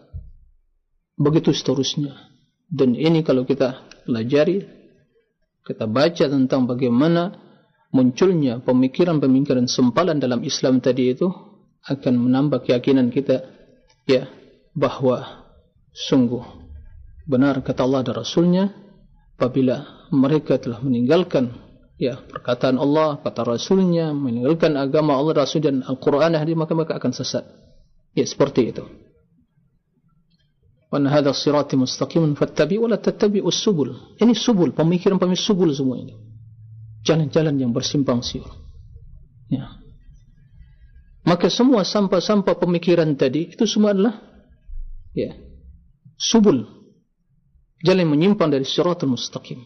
Begitu 1.16 1.56
seterusnya. 1.56 2.16
Dan 2.68 2.98
ini 2.98 3.24
kalau 3.24 3.48
kita 3.48 3.88
pelajari 4.08 4.66
kita 5.64 5.86
baca 5.86 6.26
tentang 6.26 6.66
bagaimana 6.66 7.49
munculnya 7.90 8.62
pemikiran-pemikiran 8.62 9.66
sempalan 9.66 10.22
dalam 10.22 10.46
Islam 10.46 10.78
tadi 10.78 11.14
itu 11.14 11.28
akan 11.90 12.14
menambah 12.22 12.66
keyakinan 12.70 13.10
kita 13.10 13.42
ya 14.06 14.30
bahawa 14.78 15.46
sungguh 15.90 16.44
benar 17.26 17.62
kata 17.66 17.82
Allah 17.86 18.02
dan 18.06 18.16
Rasulnya 18.22 18.64
apabila 19.38 20.06
mereka 20.14 20.62
telah 20.62 20.82
meninggalkan 20.86 21.50
ya 21.98 22.22
perkataan 22.22 22.78
Allah 22.78 23.18
kata 23.26 23.42
Rasulnya 23.42 24.14
meninggalkan 24.14 24.78
agama 24.78 25.18
Allah 25.18 25.46
Rasul 25.46 25.66
dan 25.66 25.82
Al-Quran 25.82 26.38
maka 26.58 26.72
mereka 26.78 26.98
akan 26.98 27.12
sesat. 27.14 27.46
Ya 28.18 28.26
seperti 28.26 28.74
itu. 28.74 28.82
Wan 30.90 31.06
hadha 31.06 31.30
sirati 31.30 31.78
mustaqimun 31.78 32.34
fattabi 32.34 32.82
wa 32.82 32.90
la 32.90 32.98
tattabi'us 32.98 33.62
subul. 33.62 33.94
Ini 34.18 34.34
subul, 34.34 34.74
pemikiran-pemikiran 34.74 35.38
subul 35.38 35.70
semua 35.70 36.02
ini 36.02 36.29
jalan-jalan 37.04 37.56
yang 37.60 37.72
bersimpang 37.72 38.20
siur. 38.24 38.50
Ya. 39.50 39.80
Maka 41.26 41.52
semua 41.52 41.84
sampah-sampah 41.86 42.58
pemikiran 42.58 43.14
tadi 43.14 43.54
itu 43.54 43.66
semua 43.70 43.94
adalah 43.94 44.18
ya, 45.14 45.36
subul 46.16 46.66
jalan 47.84 48.08
yang 48.08 48.12
menyimpang 48.12 48.50
dari 48.52 48.66
syaratul 48.68 49.16
mustaqim. 49.16 49.64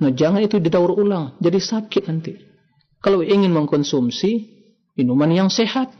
Nah 0.00 0.10
jangan 0.12 0.40
itu 0.40 0.56
didaur 0.56 0.96
ulang, 0.96 1.36
jadi 1.40 1.60
sakit 1.60 2.08
nanti. 2.08 2.32
Kalau 3.00 3.20
ingin 3.24 3.52
mengkonsumsi 3.52 4.60
minuman 4.96 5.32
yang 5.32 5.48
sehat, 5.52 5.92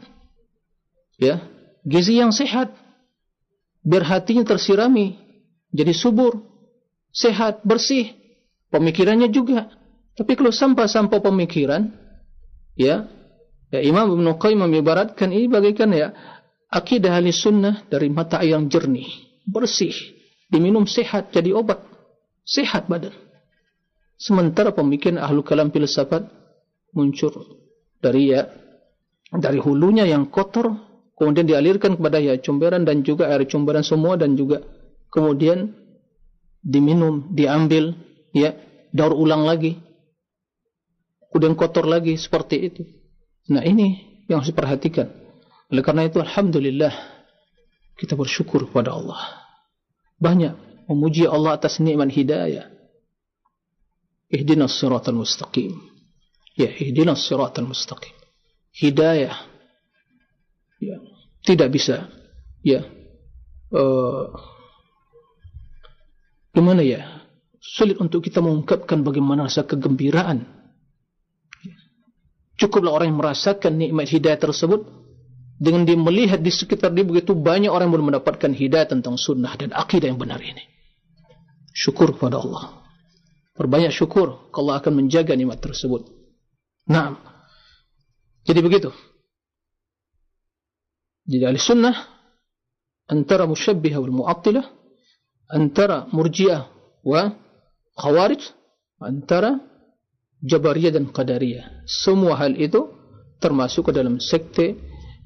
ya, 1.17 1.41
gizi 1.85 2.17
yang 2.21 2.33
sehat, 2.33 2.73
biar 3.81 4.05
hatinya 4.05 4.45
tersirami, 4.45 5.17
jadi 5.73 5.93
subur, 5.93 6.45
sehat, 7.13 7.65
bersih, 7.65 8.13
pemikirannya 8.69 9.29
juga. 9.33 9.69
Tapi 10.15 10.31
kalau 10.35 10.51
sampah-sampah 10.51 11.23
pemikiran, 11.23 11.87
ya, 12.75 13.07
Ya, 13.71 13.79
Imam 13.79 14.19
Ibn 14.19 14.35
Qayyim 14.35 14.67
mengibaratkan 14.67 15.31
ini 15.31 15.47
bagaikan 15.47 15.95
ya 15.95 16.11
akidah 16.67 17.15
ahli 17.15 17.31
sunnah 17.31 17.87
dari 17.87 18.11
mata 18.11 18.43
air 18.43 18.59
yang 18.59 18.67
jernih, 18.67 19.07
bersih, 19.47 19.95
diminum 20.51 20.83
sehat 20.83 21.31
jadi 21.31 21.55
obat, 21.55 21.79
sehat 22.43 22.91
badan. 22.91 23.15
Sementara 24.19 24.75
pemikiran 24.75 25.23
ahlu 25.23 25.41
kalam 25.41 25.71
filsafat 25.71 26.27
muncul 26.91 27.31
dari 28.03 28.35
ya 28.35 28.43
dari 29.31 29.57
hulunya 29.63 30.03
yang 30.03 30.27
kotor 30.27 30.75
kemudian 31.15 31.47
dialirkan 31.47 31.95
kepada 31.95 32.19
ya 32.19 32.35
cumberan 32.43 32.83
dan 32.83 33.07
juga 33.07 33.31
air 33.31 33.47
cumberan 33.47 33.87
semua 33.87 34.19
dan 34.19 34.35
juga 34.35 34.67
kemudian 35.07 35.71
diminum, 36.59 37.31
diambil, 37.31 37.95
ya 38.35 38.51
daur 38.91 39.15
ulang 39.15 39.47
lagi, 39.47 39.79
kemudian 41.31 41.55
kotor 41.55 41.87
lagi 41.87 42.13
seperti 42.19 42.55
itu. 42.67 42.83
Nah 43.49 43.63
ini 43.63 44.21
yang 44.27 44.43
harus 44.43 44.51
diperhatikan. 44.51 45.07
Oleh 45.71 45.81
karena 45.81 46.03
itu 46.03 46.19
Alhamdulillah 46.19 46.91
kita 47.95 48.19
bersyukur 48.19 48.67
kepada 48.67 48.91
Allah. 48.91 49.19
Banyak 50.19 50.85
memuji 50.91 51.25
Allah 51.25 51.55
atas 51.55 51.79
nikmat 51.79 52.11
hidayah. 52.11 52.67
Ihdinas 54.31 54.75
siratal 54.75 55.15
mustaqim. 55.15 55.75
Ya, 56.59 56.67
ihdinas 56.67 57.23
siratal 57.23 57.67
mustaqim. 57.67 58.13
Hidayah. 58.75 59.35
Ya, 60.81 60.97
tidak 61.45 61.73
bisa 61.73 62.09
ya 62.61 62.85
uh, 63.73 64.29
gimana 66.53 66.85
ya 66.85 67.25
sulit 67.61 67.97
untuk 67.97 68.25
kita 68.25 68.41
mengungkapkan 68.41 69.01
bagaimana 69.01 69.49
rasa 69.49 69.65
kegembiraan 69.65 70.60
Cukuplah 72.61 72.93
orang 72.93 73.09
yang 73.09 73.17
merasakan 73.17 73.73
nikmat 73.73 74.05
hidayah 74.05 74.37
tersebut 74.37 74.85
dengan 75.57 75.81
dia 75.81 75.97
melihat 75.97 76.37
di 76.37 76.53
sekitar 76.53 76.93
dia 76.93 77.01
begitu 77.01 77.33
banyak 77.33 77.73
orang 77.73 77.89
yang 77.89 78.05
mendapatkan 78.13 78.53
hidayah 78.53 78.85
tentang 78.85 79.17
sunnah 79.17 79.57
dan 79.57 79.73
akidah 79.73 80.13
yang 80.13 80.21
benar 80.21 80.37
ini. 80.37 80.61
Syukur 81.73 82.13
kepada 82.13 82.37
Allah. 82.37 82.85
Perbanyak 83.57 83.89
syukur 83.89 84.53
kalau 84.53 84.69
Allah 84.69 84.77
akan 84.85 84.93
menjaga 85.01 85.33
nikmat 85.33 85.57
tersebut. 85.57 86.05
Nah, 86.85 87.17
jadi 88.45 88.61
begitu. 88.61 88.93
Jadi 91.25 91.43
ahli 91.45 91.57
sunnah 91.61 91.95
antara 93.09 93.49
musyabbihah 93.49 93.97
wal 94.01 94.25
mu'attilah 94.25 94.65
antara 95.49 96.05
murjiah 96.13 96.69
wa 97.01 97.33
khawarij 97.97 98.41
antara 99.01 99.70
Jabariyah 100.41 100.97
dan 100.97 101.05
Qadariyah. 101.09 101.85
Semua 101.85 102.33
hal 102.37 102.57
itu 102.57 102.89
termasuk 103.37 103.89
ke 103.89 103.91
dalam 103.93 104.17
sekte 104.17 104.77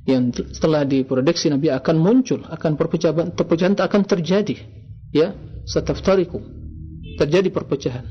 yang 0.06 0.30
telah 0.32 0.86
diprediksi 0.86 1.50
Nabi 1.50 1.74
akan 1.74 1.96
muncul, 1.98 2.46
akan 2.46 2.78
perpecahan, 2.78 3.34
perpecahan 3.34 3.74
akan 3.74 4.02
terjadi. 4.06 4.56
Ya, 5.16 5.34
sataftariku. 5.66 6.44
Terjadi 7.16 7.50
perpecahan. 7.50 8.06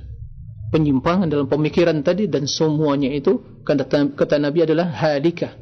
Penyimpangan 0.73 1.31
dalam 1.31 1.47
pemikiran 1.47 2.03
tadi 2.03 2.27
dan 2.27 2.51
semuanya 2.51 3.13
itu 3.13 3.63
kata, 3.63 4.17
kata 4.17 4.37
Nabi 4.43 4.67
adalah 4.67 4.91
halika. 4.91 5.55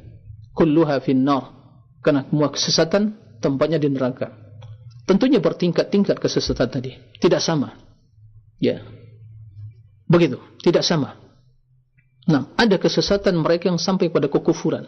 Kulluha 0.56 1.02
finnar. 1.04 1.52
Karena 2.00 2.25
semua 2.26 2.49
kesesatan 2.49 3.18
tempatnya 3.42 3.76
di 3.76 3.92
neraka. 3.92 4.32
Tentunya 5.04 5.42
bertingkat-tingkat 5.42 6.16
kesesatan 6.16 6.68
tadi. 6.70 6.94
Tidak 7.18 7.42
sama. 7.42 7.75
Ya. 8.62 8.80
Begitu. 10.06 10.38
Tidak 10.62 10.80
sama. 10.80 11.18
Nah, 12.29 12.55
ada 12.55 12.79
kesesatan 12.79 13.35
mereka 13.43 13.67
yang 13.67 13.83
sampai 13.83 14.07
pada 14.07 14.31
kekufuran. 14.31 14.87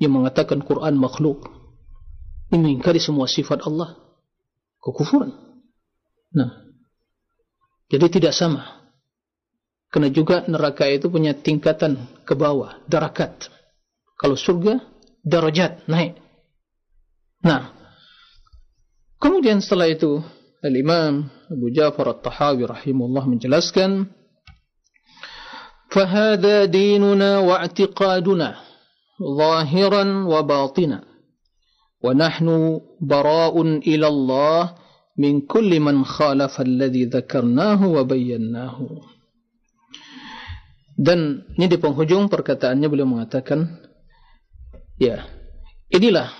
Yang 0.00 0.12
mengatakan 0.18 0.58
Quran 0.66 0.98
makhluk. 0.98 1.46
Ini 2.50 2.58
mengingkari 2.58 2.98
semua 2.98 3.30
sifat 3.30 3.62
Allah. 3.62 3.94
Kekufuran. 4.82 5.30
Nah, 6.34 6.50
jadi 7.86 8.08
tidak 8.08 8.34
sama. 8.34 8.82
Kena 9.92 10.08
juga 10.08 10.48
neraka 10.48 10.88
itu 10.88 11.12
punya 11.12 11.36
tingkatan 11.36 12.08
ke 12.24 12.32
bawah, 12.32 12.80
darakat. 12.88 13.52
Kalau 14.16 14.34
surga, 14.40 14.80
darajat, 15.20 15.84
naik. 15.84 16.16
Nah, 17.44 17.76
kemudian 19.20 19.60
setelah 19.60 19.92
itu, 19.92 20.24
Al-Imam 20.64 21.28
Abu 21.52 21.68
Ja'far 21.68 22.16
At-Tahawi 22.16 22.64
rahimullah 22.64 23.28
menjelaskan, 23.28 24.08
فهذا 25.91 26.65
ديننا 26.65 27.39
واعتقادنا 27.39 28.49
ظاهرا 29.37 30.03
وباطنا 30.27 30.99
ونحن 32.03 32.47
براء 33.01 33.55
إلى 33.61 34.07
الله 34.07 34.61
من 35.17 35.41
كل 35.41 35.79
من 35.79 36.05
خالف 36.05 36.61
الذي 36.61 37.03
ذكرناه 37.05 37.81
وبيناه 37.87 38.79
dan 40.97 41.45
ini 41.53 41.69
di 41.69 41.77
penghujung 41.77 42.25
perkataannya 42.25 42.89
beliau 42.89 43.05
mengatakan 43.05 43.69
ya 44.97 45.29
inilah 45.93 46.33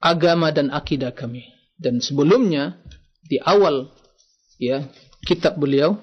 agama 0.00 0.48
dan 0.56 0.72
akidah 0.72 1.12
kami 1.12 1.44
dan 1.76 2.00
sebelumnya 2.00 2.80
di 3.28 3.36
awal 3.44 3.92
ya 4.56 4.88
kitab 5.28 5.60
beliau 5.60 6.00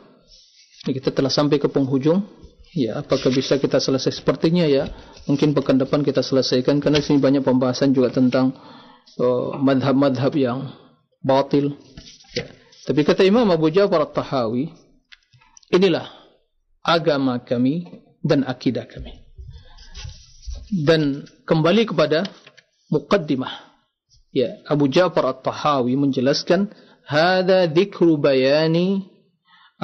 kita 0.92 1.14
telah 1.14 1.33
sampai 1.33 1.57
ke 1.57 1.70
penghujung. 1.70 2.20
Ya 2.75 2.99
apakah 2.99 3.31
bisa 3.31 3.57
kita 3.57 3.79
selesai? 3.79 4.18
Sepertinya 4.20 4.66
ya. 4.66 4.90
Mungkin 5.31 5.55
pekan 5.55 5.79
depan 5.79 6.03
kita 6.03 6.20
selesaikan. 6.20 6.83
Karena 6.83 6.99
sini 6.99 7.23
banyak 7.23 7.47
pembahasan 7.47 7.94
juga 7.94 8.11
tentang 8.11 8.53
uh, 9.16 9.57
madhab-madhab 9.57 10.35
yang 10.35 10.75
batil. 11.25 11.79
Ya. 12.35 12.51
tapi 12.85 13.07
kata 13.07 13.23
Imam 13.23 13.47
Abu 13.47 13.70
Ja'far 13.70 14.11
At-Tahawi 14.11 14.75
inilah 15.70 16.11
agama 16.83 17.38
kami 17.40 18.03
dan 18.20 18.42
akidah 18.44 18.85
kami. 18.85 19.23
Dan 20.85 21.25
kembali 21.47 21.94
kepada 21.94 22.27
muqaddimah. 22.90 23.73
Ya 24.35 24.61
Abu 24.66 24.90
Ja'far 24.90 25.31
At-Tahawi 25.31 25.94
menjelaskan 25.94 26.75
hadza 27.07 27.70
dzikru 27.70 28.18
bayani 28.18 29.13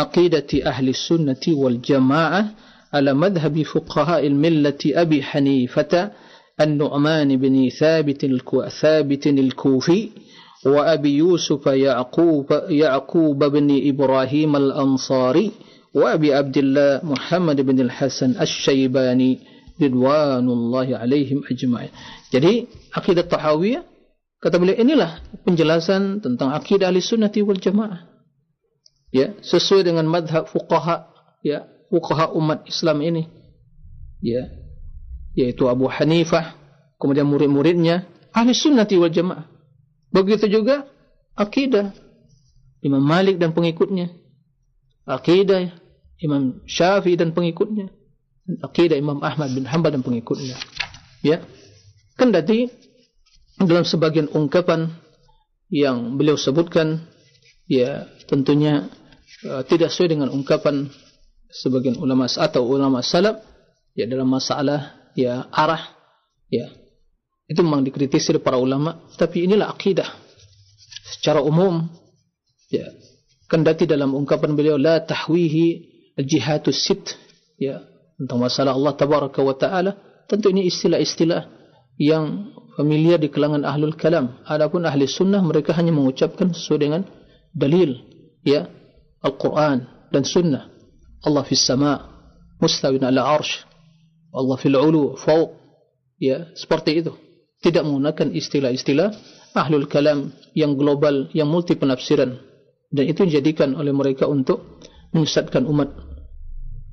عقيدة 0.00 0.50
أهل 0.66 0.88
السنة 0.88 1.44
والجماعة 1.48 2.42
على 2.94 3.14
مذهب 3.14 3.62
فقهاء 3.62 4.26
الملة 4.26 4.82
أبي 4.86 5.22
حنيفة 5.22 6.10
النعمان 6.60 7.36
بن 7.36 7.68
ثابت 7.68 8.20
ثابت 8.82 9.26
الكوفي 9.26 10.08
وأبي 10.66 11.12
يوسف 11.16 11.66
يعقوب 11.66 12.48
يعقوب 12.68 13.44
بن 13.44 13.68
إبراهيم 13.88 14.56
الأنصاري 14.56 15.50
وأبي 15.94 16.34
عبد 16.34 16.56
الله 16.58 17.00
محمد 17.04 17.60
بن 17.60 17.80
الحسن 17.80 18.30
الشيباني 18.40 19.38
رضوان 19.82 20.46
الله 20.48 20.88
عليهم 20.96 21.38
أجمعين. 21.50 21.92
Jadi 22.30 22.68
akidah 22.92 23.24
tahawiyah 23.26 23.82
kata 24.38 24.60
beliau 24.60 24.76
inilah 24.76 25.24
penjelasan 25.42 26.20
tentang 26.20 26.52
akidah 26.52 26.92
ahli 26.92 27.00
sunnati 27.00 27.40
wal 27.40 27.58
jamaah 27.58 28.09
ya 29.10 29.34
sesuai 29.42 29.86
dengan 29.86 30.06
madhab 30.06 30.46
fuqaha 30.50 31.10
ya 31.42 31.66
fuqaha 31.90 32.34
umat 32.34 32.66
Islam 32.66 33.02
ini. 33.02 33.26
Ya 34.22 34.50
yaitu 35.34 35.70
Abu 35.70 35.86
Hanifah 35.86 36.58
kemudian 36.98 37.26
murid-muridnya 37.26 38.06
ahli 38.34 38.54
sunnati 38.54 38.98
wal 38.98 39.12
jamaah. 39.12 39.46
Begitu 40.10 40.50
juga 40.50 40.90
akidah 41.38 41.94
Imam 42.82 43.02
Malik 43.02 43.38
dan 43.38 43.54
pengikutnya. 43.54 44.10
Akidah 45.06 45.74
Imam 46.20 46.62
Syafi'i 46.66 47.18
dan 47.18 47.30
pengikutnya. 47.34 47.90
Akidah 48.62 48.98
Imam 48.98 49.22
Ahmad 49.22 49.54
bin 49.54 49.66
Hanbal 49.66 49.94
dan 49.94 50.02
pengikutnya. 50.02 50.58
Ya 51.22 51.44
kendati 52.18 52.72
dalam 53.60 53.84
sebagian 53.84 54.28
ungkapan 54.32 54.92
yang 55.70 56.18
beliau 56.18 56.34
sebutkan 56.34 57.06
ya 57.70 58.10
tentunya 58.26 58.90
Uh, 59.40 59.64
tidak 59.64 59.88
sesuai 59.88 60.20
dengan 60.20 60.28
ungkapan 60.28 60.92
sebagian 61.48 61.96
ulama 61.96 62.28
atau 62.28 62.60
ulama 62.60 63.00
salaf 63.00 63.40
ya 63.96 64.04
dalam 64.04 64.28
masalah 64.28 65.10
ya 65.16 65.48
arah 65.48 65.96
ya. 66.52 66.68
Itu 67.48 67.64
memang 67.64 67.80
dikritisi 67.82 68.36
oleh 68.36 68.44
para 68.44 68.60
ulama 68.60 69.00
tapi 69.16 69.48
inilah 69.48 69.72
akidah. 69.72 70.06
Secara 71.16 71.40
umum 71.40 71.88
ya 72.68 72.84
kendati 73.48 73.88
dalam 73.88 74.12
ungkapan 74.12 74.52
beliau 74.52 74.76
la 74.76 75.00
tahwihi 75.00 75.88
jihatus 76.20 76.76
sit 76.76 77.16
ya 77.56 77.80
tentang 78.20 78.44
masalah 78.44 78.76
Allah 78.76 78.92
tabaraka 78.92 79.40
wa 79.40 79.56
taala 79.56 79.96
tentu 80.28 80.52
ini 80.52 80.68
istilah-istilah 80.68 81.48
yang 81.96 82.52
familiar 82.76 83.16
di 83.16 83.32
kalangan 83.32 83.64
ahlul 83.64 83.96
kalam. 83.96 84.36
Adapun 84.44 84.84
ahli 84.84 85.08
sunnah 85.08 85.40
mereka 85.40 85.72
hanya 85.72 85.96
mengucapkan 85.96 86.52
sesuai 86.52 86.78
dengan 86.80 87.02
dalil 87.56 88.04
ya 88.44 88.68
Al-Quran 89.20 89.84
dan 90.08 90.22
Sunnah. 90.24 90.68
Allah 91.20 91.44
fi 91.44 91.54
sama, 91.56 92.00
mustawin 92.60 93.04
ala 93.04 93.36
arsh. 93.36 93.64
Allah 94.32 94.56
fil 94.56 94.76
ulu 94.76 95.18
fauq 95.20 95.52
ya 96.16 96.48
seperti 96.56 97.04
itu. 97.04 97.12
Tidak 97.60 97.84
menggunakan 97.84 98.32
istilah-istilah 98.32 99.12
ahlul 99.52 99.84
kalam 99.84 100.32
yang 100.56 100.78
global 100.78 101.28
yang 101.36 101.50
multi 101.50 101.76
penafsiran 101.76 102.38
dan 102.88 103.04
itu 103.06 103.26
dijadikan 103.26 103.76
oleh 103.76 103.92
mereka 103.92 104.24
untuk 104.24 104.80
menyesatkan 105.12 105.66
umat. 105.68 105.92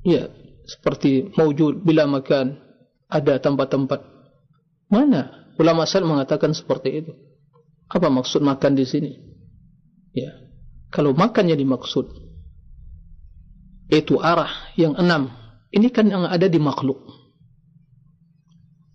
Ya 0.04 0.28
seperti 0.68 1.32
maujud 1.40 1.88
bila 1.88 2.04
makan 2.10 2.60
ada 3.08 3.40
tempat-tempat. 3.40 4.04
Mana 4.92 5.52
ulama 5.56 5.88
sal 5.88 6.04
mengatakan 6.04 6.52
seperti 6.52 7.06
itu? 7.06 7.12
Apa 7.88 8.12
maksud 8.12 8.44
makan 8.44 8.76
di 8.76 8.84
sini? 8.84 9.12
Ya 10.12 10.47
kalau 10.88 11.12
makannya 11.12 11.56
dimaksud 11.60 12.08
itu 13.88 14.19
arah 14.19 14.52
yang 14.76 14.95
enam. 14.95 15.32
Ini 15.71 15.91
kan 15.91 16.08
yang 16.08 16.23
ada 16.28 16.47
di 16.47 16.60
makhluk. 16.60 17.00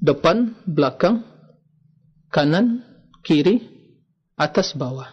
Depan 0.03 0.57
belakang 0.65 1.23
kanan 2.33 2.83
kiri 3.23 3.61
atas 4.37 4.73
bawah. 4.75 5.09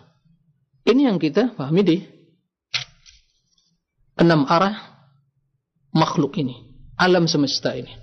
Ini 0.87 1.11
yang 1.11 1.19
kita 1.19 1.53
pahami 1.53 1.81
di 1.83 1.97
enam 4.17 4.47
arah 4.49 4.75
makhluk 5.93 6.39
ini 6.39 6.55
alam 6.99 7.27
semesta 7.29 7.75
ini. 7.75 7.93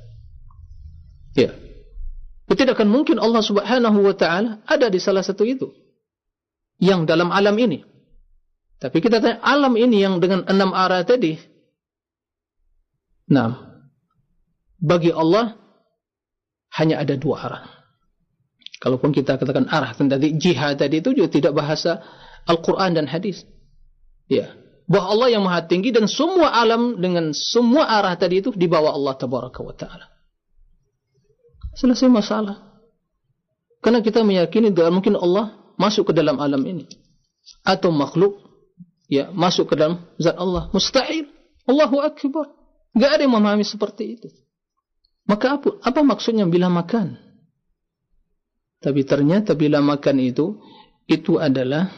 Ya. 1.37 1.53
Tidak 2.47 2.73
akan 2.79 2.89
mungkin 2.89 3.19
Allah 3.19 3.43
subhanahu 3.43 4.07
wa 4.07 4.15
ta'ala 4.15 4.63
ada 4.65 4.87
di 4.87 5.03
salah 5.03 5.21
satu 5.21 5.43
itu 5.43 5.75
yang 6.79 7.03
dalam 7.03 7.35
alam 7.35 7.53
ini 7.59 7.83
tapi 8.77 9.01
kita 9.01 9.25
tanya 9.25 9.41
alam 9.41 9.73
ini 9.77 10.05
yang 10.05 10.21
dengan 10.21 10.45
enam 10.45 10.77
arah 10.77 11.01
tadi? 11.03 11.41
Nah 13.33 13.81
bagi 14.77 15.11
Allah 15.11 15.57
hanya 16.77 17.01
ada 17.01 17.17
dua 17.17 17.37
arah. 17.41 17.65
Kalaupun 18.77 19.11
kita 19.17 19.41
katakan 19.41 19.67
arah 19.73 19.97
tadi 19.97 20.37
jihad 20.37 20.77
tadi 20.77 21.01
itu 21.01 21.17
juga 21.17 21.33
tidak 21.33 21.53
bahasa 21.57 22.05
Al-Quran 22.45 23.01
dan 23.01 23.07
hadis. 23.09 23.43
Ya. 24.29 24.53
Bahawa 24.87 25.07
Allah 25.11 25.29
yang 25.35 25.43
maha 25.43 25.67
tinggi 25.67 25.91
dan 25.91 26.07
semua 26.07 26.55
alam 26.55 27.03
dengan 27.03 27.35
semua 27.35 27.91
arah 27.91 28.15
tadi 28.15 28.39
itu 28.39 28.55
di 28.55 28.71
bawah 28.71 28.95
Allah 28.95 29.19
tabaraka 29.19 29.59
wa 29.65 29.75
taala. 29.75 30.07
Selesai 31.75 32.07
masalah. 32.07 32.79
Karena 33.83 33.99
kita 33.99 34.23
meyakini 34.23 34.71
tidak 34.71 34.95
mungkin 34.95 35.19
Allah 35.19 35.59
masuk 35.75 36.11
ke 36.11 36.13
dalam 36.15 36.39
alam 36.39 36.63
ini. 36.63 36.87
Atau 37.67 37.91
makhluk 37.91 38.46
ya 39.07 39.31
masuk 39.31 39.73
ke 39.73 39.75
dalam 39.79 40.03
zat 40.19 40.37
Allah 40.39 40.71
mustahil. 40.71 41.31
Allahu 41.67 41.99
akbar. 41.99 42.51
Enggak 42.95 43.11
ada 43.19 43.23
yang 43.27 43.35
memahami 43.35 43.67
seperti 43.67 44.17
itu. 44.17 44.29
Maka 45.27 45.59
apa, 45.59 45.69
apa 45.83 46.01
maksudnya 46.07 46.47
bila 46.47 46.71
makan? 46.71 47.19
Tapi 48.79 49.03
ternyata 49.03 49.59
bila 49.59 49.83
makan 49.83 50.23
itu 50.23 50.63
itu 51.11 51.43
adalah 51.43 51.91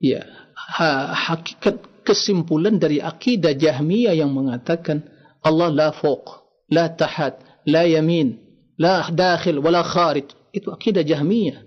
ya 0.00 0.24
ha, 0.56 1.12
hakikat 1.12 2.04
kesimpulan 2.06 2.80
dari 2.80 3.02
akidah 3.02 3.52
Jahmiyah 3.52 4.16
yang 4.16 4.32
mengatakan 4.32 5.04
Allah 5.44 5.68
la 5.68 5.88
fawq, 5.92 6.24
la 6.72 6.88
tahat, 6.88 7.38
la 7.68 7.84
yamin, 7.84 8.40
la 8.80 9.10
dakhil, 9.12 9.60
wala 9.60 9.84
kharij. 9.84 10.26
Itu 10.54 10.72
akidah 10.72 11.04
Jahmiyah. 11.04 11.60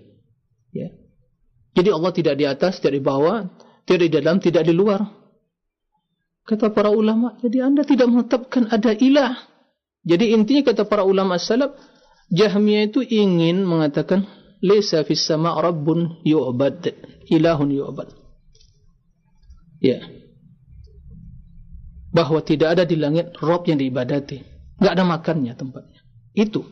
Ya. 0.74 0.90
Jadi 1.78 1.88
Allah 1.94 2.12
tidak 2.12 2.34
di 2.34 2.44
atas, 2.50 2.82
tidak 2.82 2.98
di 2.98 3.02
bawah, 3.04 3.46
tidak 3.84 4.06
di 4.06 4.10
dalam, 4.10 4.36
tidak 4.38 4.62
di 4.66 4.72
luar. 4.74 5.00
Kata 6.44 6.72
para 6.74 6.90
ulama, 6.90 7.38
jadi 7.38 7.68
anda 7.68 7.86
tidak 7.86 8.10
menetapkan 8.10 8.66
ada 8.72 8.90
ilah. 8.96 9.38
Jadi 10.02 10.32
intinya 10.32 10.72
kata 10.72 10.88
para 10.88 11.04
ulama 11.04 11.36
salaf, 11.36 11.76
Jahmiyah 12.32 12.90
itu 12.90 13.04
ingin 13.04 13.62
mengatakan, 13.66 14.26
Lesa 14.60 15.00
fis 15.08 15.24
sama' 15.24 15.56
rabbun 15.56 16.20
yu'bad, 16.24 16.92
ilahun 17.32 17.70
yu'bad. 17.70 18.08
Ya. 19.80 20.04
Bahawa 22.10 22.42
tidak 22.42 22.76
ada 22.76 22.84
di 22.84 22.98
langit 22.98 23.32
Rob 23.40 23.64
yang 23.64 23.80
diibadati. 23.80 24.42
Tidak 24.76 24.92
ada 24.92 25.04
makannya 25.06 25.54
tempatnya. 25.56 26.02
Itu. 26.36 26.66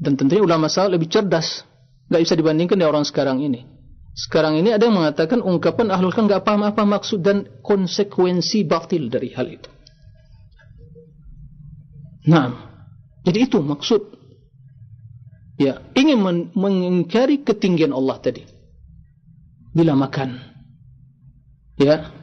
Dan 0.00 0.18
tentunya 0.18 0.42
ulama 0.42 0.66
salaf 0.66 0.96
lebih 0.96 1.12
cerdas. 1.12 1.62
Tidak 2.08 2.20
bisa 2.24 2.34
dibandingkan 2.34 2.80
dengan 2.80 2.90
orang 2.96 3.06
sekarang 3.06 3.44
ini. 3.44 3.73
Sekarang 4.14 4.54
ini 4.54 4.70
ada 4.70 4.86
yang 4.86 4.94
mengatakan 4.94 5.42
ungkapan 5.42 5.90
ahlul 5.90 6.14
kan 6.14 6.30
tidak 6.30 6.46
paham 6.46 6.62
apa 6.62 6.86
maksud 6.86 7.18
dan 7.18 7.50
konsekuensi 7.66 8.62
batil 8.62 9.10
dari 9.10 9.34
hal 9.34 9.50
itu. 9.50 9.70
Nah, 12.30 12.54
jadi 13.26 13.50
itu 13.50 13.58
maksud. 13.58 14.14
Ya, 15.58 15.82
ingin 15.98 16.50
mengingkari 16.54 17.42
ketinggian 17.42 17.90
Allah 17.90 18.18
tadi. 18.22 18.46
Bila 19.74 19.98
makan. 19.98 20.38
Ya, 21.74 22.14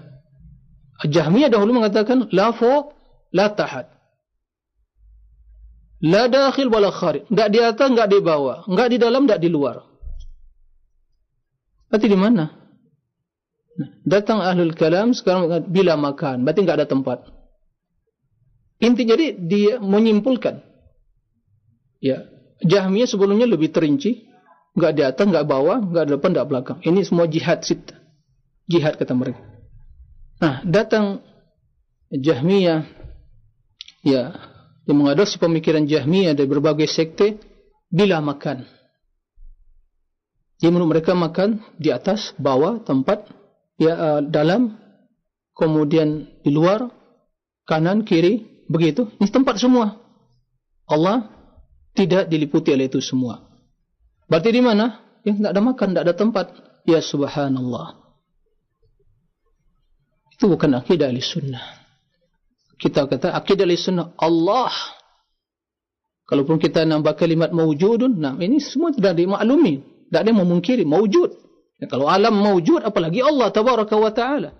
Jahmiyah 1.04 1.51
dahulu 1.51 1.75
mengatakan 1.75 2.32
la 2.32 2.56
fawq 2.56 2.95
la 3.36 3.51
tahat. 3.51 3.91
La 6.01 6.32
dakhil 6.32 6.71
wala 6.71 6.89
kharij. 6.89 7.27
Enggak 7.27 7.49
di 7.51 7.60
atas, 7.60 7.88
enggak 7.91 8.10
di 8.10 8.19
bawah, 8.23 8.63
enggak 8.65 8.88
di 8.89 8.97
dalam, 8.97 9.27
enggak 9.27 9.41
di 9.43 9.49
luar. 9.51 9.90
Berarti 11.91 12.08
di 12.08 12.15
mana? 12.15 12.47
Datang 14.08 14.39
ahlul 14.39 14.71
kalam 14.71 15.12
sekarang 15.12 15.67
bila 15.67 15.99
makan, 15.99 16.47
berarti 16.47 16.60
enggak 16.63 16.77
ada 16.80 16.88
tempat. 16.88 17.27
Inti 18.80 19.04
jadi 19.04 19.36
dia 19.36 19.77
menyimpulkan. 19.84 20.63
Ya, 22.01 22.25
Jahmiyah 22.63 23.06
sebelumnya 23.06 23.45
lebih 23.45 23.69
terinci, 23.69 24.25
enggak 24.73 24.91
di 24.95 25.01
atas, 25.06 25.25
enggak 25.27 25.45
bawah, 25.45 25.84
di 25.84 26.15
depan, 26.15 26.32
enggak 26.34 26.49
belakang. 26.49 26.77
Ini 26.82 27.04
semua 27.06 27.27
jihad 27.27 27.62
sit. 27.62 27.93
Jihad 28.71 28.95
kata 28.95 29.13
mereka. 29.13 29.43
Nah, 30.41 30.65
datang 30.65 31.21
Jahmiyah 32.10 32.88
ya, 34.01 34.34
yang 34.89 34.97
mengadopsi 34.97 35.38
pemikiran 35.38 35.86
Jahmiyah 35.86 36.34
dari 36.34 36.49
berbagai 36.49 36.89
sekte 36.89 37.38
bila 37.91 38.17
makan. 38.23 38.65
Jadi 40.62 40.69
menurut 40.69 40.93
mereka 40.93 41.17
makan 41.17 41.58
di 41.82 41.89
atas, 41.89 42.38
bawah, 42.38 42.86
tempat, 42.86 43.26
ya 43.82 43.97
uh, 43.97 44.21
dalam, 44.21 44.78
kemudian 45.58 46.30
di 46.45 46.54
luar, 46.54 46.86
kanan, 47.65 48.06
kiri, 48.06 48.45
begitu. 48.69 49.10
Ini 49.17 49.26
tempat 49.34 49.58
semua. 49.58 49.97
Allah 50.86 51.34
tidak 51.97 52.30
diliputi 52.30 52.69
oleh 52.78 52.86
itu 52.86 53.02
semua. 53.02 53.41
Berarti 54.30 54.54
di 54.54 54.62
mana? 54.62 55.02
Ya, 55.26 55.34
tidak 55.34 55.50
ada 55.50 55.62
makan, 55.65 55.88
tidak 55.91 56.04
ada 56.06 56.15
tempat. 56.15 56.45
Ya 56.86 57.02
subhanallah. 57.02 57.97
Itu 60.38 60.45
bukan 60.45 60.78
akidah 60.78 61.10
ahli 61.10 61.26
sunnah. 61.26 61.62
Kita 62.78 63.10
kata 63.10 63.34
akidah 63.34 63.65
ahli 63.65 63.82
sunnah 63.82 64.13
Allah. 64.21 64.69
Kalaupun 66.30 66.62
kita 66.62 66.86
nambah 66.86 67.17
kalimat 67.17 67.50
mawujudun, 67.50 68.13
nah 68.13 68.38
ini 68.38 68.62
semua 68.62 68.93
tidak 68.93 69.17
dimaklumi. 69.17 69.84
Tidak 70.12 70.28
ada 70.28 70.34
memungkiri, 70.36 70.84
mawujud. 70.84 71.32
Ya, 71.80 71.88
kalau 71.88 72.12
alam 72.12 72.36
mawujud, 72.36 72.84
apalagi 72.84 73.24
Allah 73.24 73.47
tabaraka 73.47 73.95
wa 73.95 74.12
ta'ala. 74.12 74.52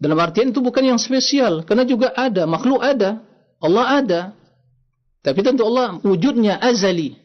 Dalam 0.00 0.16
artian 0.16 0.48
itu 0.48 0.64
bukan 0.64 0.96
yang 0.96 0.96
spesial. 0.96 1.68
Karena 1.68 1.84
juga 1.84 2.16
ada, 2.16 2.48
makhluk 2.48 2.80
ada. 2.80 3.20
Allah 3.60 3.86
ada. 4.00 4.20
Tapi 5.20 5.44
tentu 5.44 5.68
Allah 5.68 6.00
wujudnya 6.00 6.56
azali. 6.56 7.20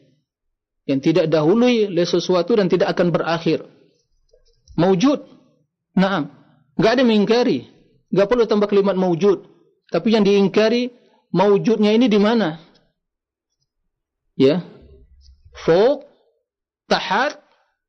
Yang 0.83 0.99
tidak 1.07 1.25
dahului 1.31 1.87
oleh 1.87 2.03
sesuatu 2.03 2.59
dan 2.59 2.67
tidak 2.67 2.91
akan 2.91 3.15
berakhir. 3.15 3.63
Mawujud. 4.75 5.23
Naam. 5.95 6.33
Enggak 6.75 6.91
ada 6.99 7.03
mengingkari. 7.07 7.59
Enggak 8.11 8.27
perlu 8.27 8.43
tambah 8.43 8.67
kalimat 8.67 8.97
maujud. 8.99 9.47
Tapi 9.87 10.07
yang 10.11 10.25
diingkari 10.25 10.91
maujudnya 11.31 11.93
ini 11.95 12.09
di 12.09 12.19
mana? 12.19 12.59
Ya. 14.33 14.65
Fok, 15.53 16.12
tahat, 16.93 17.41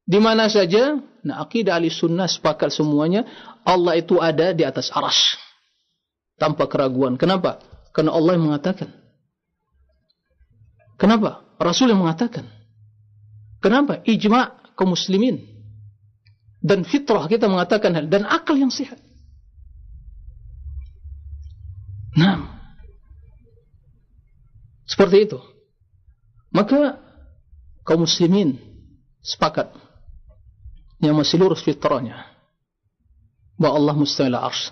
di 0.09 0.17
mana 0.17 0.49
saja? 0.49 0.97
Nah, 1.25 1.45
akidah 1.45 1.77
ahli 1.77 1.93
sunnah 1.93 2.25
sepakat 2.25 2.73
semuanya. 2.73 3.29
Allah 3.65 4.01
itu 4.01 4.17
ada 4.21 4.57
di 4.57 4.65
atas 4.65 4.89
aras. 4.93 5.37
Tanpa 6.41 6.65
keraguan. 6.69 7.21
Kenapa? 7.21 7.61
Karena 7.93 8.17
Allah 8.17 8.33
yang 8.37 8.49
mengatakan. 8.49 8.89
Kenapa? 10.97 11.45
Rasul 11.61 11.93
yang 11.93 12.01
mengatakan. 12.01 12.49
Kenapa? 13.61 14.05
Ijma' 14.05 14.77
kaum 14.77 14.93
muslimin 14.93 15.41
dan 16.65 16.81
fitrah 16.85 17.29
kita 17.29 17.45
mengatakan 17.45 17.93
hal 17.93 18.09
dan 18.09 18.25
akal 18.25 18.57
yang 18.57 18.73
sehat. 18.73 18.97
Nah, 22.17 22.41
seperti 24.89 25.29
itu. 25.29 25.39
Maka 26.53 26.97
kaum 27.85 28.09
muslimin 28.09 28.74
sepakat. 29.25 29.73
Yang 31.01 31.15
masih 31.17 31.37
lurus 31.41 31.65
fitrahnya. 31.65 32.29
Bahawa 33.57 33.75
Allah 33.81 33.95
mustahil 33.97 34.37
ars. 34.37 34.71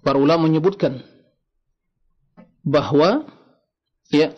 Para 0.00 0.16
ulama 0.16 0.48
menyebutkan 0.48 1.04
bahwa 2.64 3.28
ya 4.08 4.32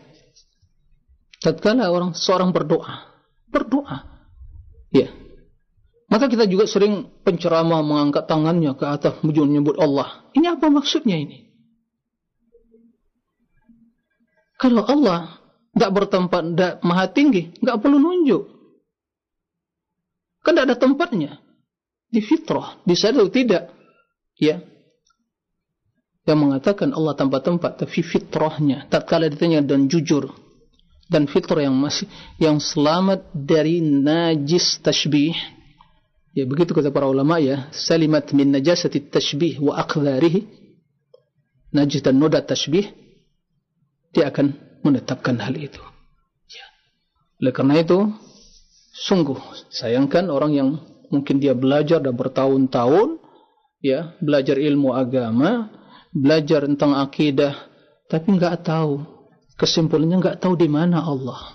tatkala 1.39 1.91
orang 1.91 2.15
seorang 2.15 2.51
berdoa 2.55 3.11
berdoa 3.51 4.07
ya 4.95 5.11
maka 6.13 6.29
kita 6.29 6.45
juga 6.45 6.69
sering 6.69 7.09
penceramah 7.25 7.81
mengangkat 7.81 8.29
tangannya 8.29 8.77
ke 8.77 8.85
atas 8.85 9.17
menyebut 9.25 9.81
Allah. 9.81 10.29
Ini 10.37 10.61
apa 10.61 10.69
maksudnya 10.69 11.17
ini? 11.17 11.49
Kalau 14.61 14.85
Allah 14.85 15.42
tidak 15.73 15.91
bertempat 15.93 16.43
tidak 16.53 16.73
maha 16.85 17.07
tinggi 17.09 17.53
tidak 17.57 17.81
perlu 17.81 17.99
nunjuk. 17.99 18.43
Kan 20.43 20.59
tidak 20.59 20.65
ada 20.69 20.77
tempatnya. 20.77 21.31
Di 22.13 22.21
fitrah 22.21 22.77
di 22.85 22.93
sana 22.99 23.25
tidak. 23.31 23.73
Ya. 24.37 24.61
Yang 26.23 26.39
mengatakan 26.39 26.95
Allah 26.95 27.15
tanpa 27.19 27.43
tempat 27.43 27.83
tapi 27.83 28.05
fitrahnya 28.05 28.87
tatkala 28.87 29.27
ditanya 29.27 29.65
dan 29.65 29.91
jujur 29.91 30.31
dan 31.11 31.27
fitrah 31.27 31.67
yang 31.67 31.75
masih 31.75 32.07
yang 32.39 32.63
selamat 32.63 33.27
dari 33.35 33.83
najis 33.83 34.79
tashbih. 34.81 35.35
Ya 36.33 36.49
begitu 36.49 36.73
kata 36.73 36.89
para 36.89 37.09
ulama 37.09 37.37
ya. 37.43 37.69
Salimat 37.73 38.31
min 38.33 38.55
najasati 38.55 39.09
tashbih 39.09 39.61
wa 39.61 39.77
aqdarihi 39.83 40.63
najis 41.73 42.05
dan 42.05 42.21
noda 42.21 42.45
tashbih 42.45 42.93
dia 44.13 44.29
akan 44.29 44.53
menetapkan 44.83 45.39
hal 45.39 45.55
itu 45.57 45.83
ya 46.51 46.67
oleh 47.43 47.53
karena 47.55 47.81
itu 47.81 48.11
sungguh 49.09 49.39
sayangkan 49.73 50.29
orang 50.29 50.53
yang 50.53 50.69
mungkin 51.09 51.41
dia 51.41 51.57
belajar 51.57 51.99
dan 52.03 52.15
bertahun-tahun 52.15 53.19
ya 53.83 54.15
belajar 54.21 54.61
ilmu 54.61 54.93
agama 54.93 55.73
belajar 56.13 56.69
tentang 56.69 56.99
akidah 56.99 57.57
tapi 58.13 58.37
enggak 58.37 58.61
tahu 58.61 59.13
kesimpulannya 59.63 60.19
enggak 60.19 60.43
tahu 60.43 60.59
di 60.59 60.67
mana 60.67 61.07
Allah. 61.07 61.55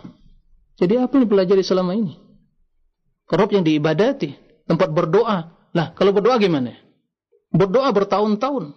Jadi 0.79 0.95
apa 0.95 1.17
yang 1.17 1.27
belajar 1.27 1.57
selama 1.59 1.97
ini? 1.97 2.15
Rob 3.27 3.51
yang 3.51 3.65
diibadati, 3.65 4.31
tempat 4.63 4.87
berdoa. 4.93 5.51
Lah, 5.75 5.87
kalau 5.97 6.15
berdoa 6.15 6.39
gimana? 6.39 6.77
Berdoa 7.51 7.91
bertahun-tahun. 7.91 8.71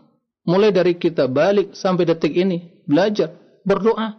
Mulai 0.49 0.75
dari 0.75 0.97
kita 0.97 1.29
balik 1.31 1.77
sampai 1.77 2.09
detik 2.09 2.35
ini 2.35 2.83
belajar 2.89 3.31
berdoa. 3.63 4.19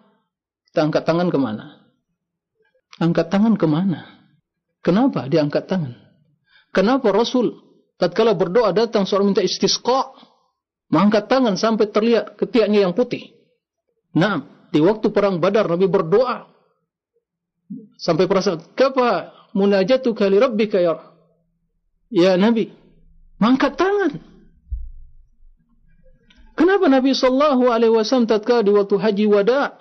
Kita 0.71 0.88
angkat 0.88 1.03
tangan 1.03 1.27
ke 1.27 1.36
mana? 1.36 1.84
Angkat 3.03 3.27
tangan 3.27 3.60
ke 3.60 3.67
mana? 3.67 4.07
Kenapa 4.79 5.27
dia 5.27 5.43
angkat 5.43 5.67
tangan? 5.67 5.99
Kenapa 6.71 7.12
Rasul 7.12 7.51
tatkala 7.99 8.31
berdoa 8.31 8.71
datang 8.71 9.03
seorang 9.03 9.36
minta 9.36 9.43
istisqa 9.43 10.15
mengangkat 10.88 11.27
tangan 11.27 11.60
sampai 11.60 11.91
terlihat 11.91 12.39
ketiaknya 12.39 12.88
yang 12.88 12.95
putih. 12.95 13.36
Nah, 14.15 14.47
di 14.71 14.79
waktu 14.79 15.12
perang 15.12 15.43
Badar 15.43 15.67
Nabi 15.67 15.91
berdoa 15.91 16.47
sampai 17.99 18.27
perasaan 18.27 18.71
kapa 18.71 19.31
munajatu 19.51 20.15
kali 20.15 20.39
rabbika 20.39 20.79
ya 20.79 20.99
ya 22.07 22.39
Nabi 22.39 22.71
mengangkat 23.43 23.75
tangan. 23.75 24.12
Kenapa 26.55 26.88
Nabi 26.88 27.12
sallallahu 27.12 27.67
alaihi 27.67 27.91
wasallam 27.91 28.27
tatkala 28.31 28.63
di 28.63 28.71
waktu 28.71 28.95
haji 28.95 29.25
wada 29.27 29.80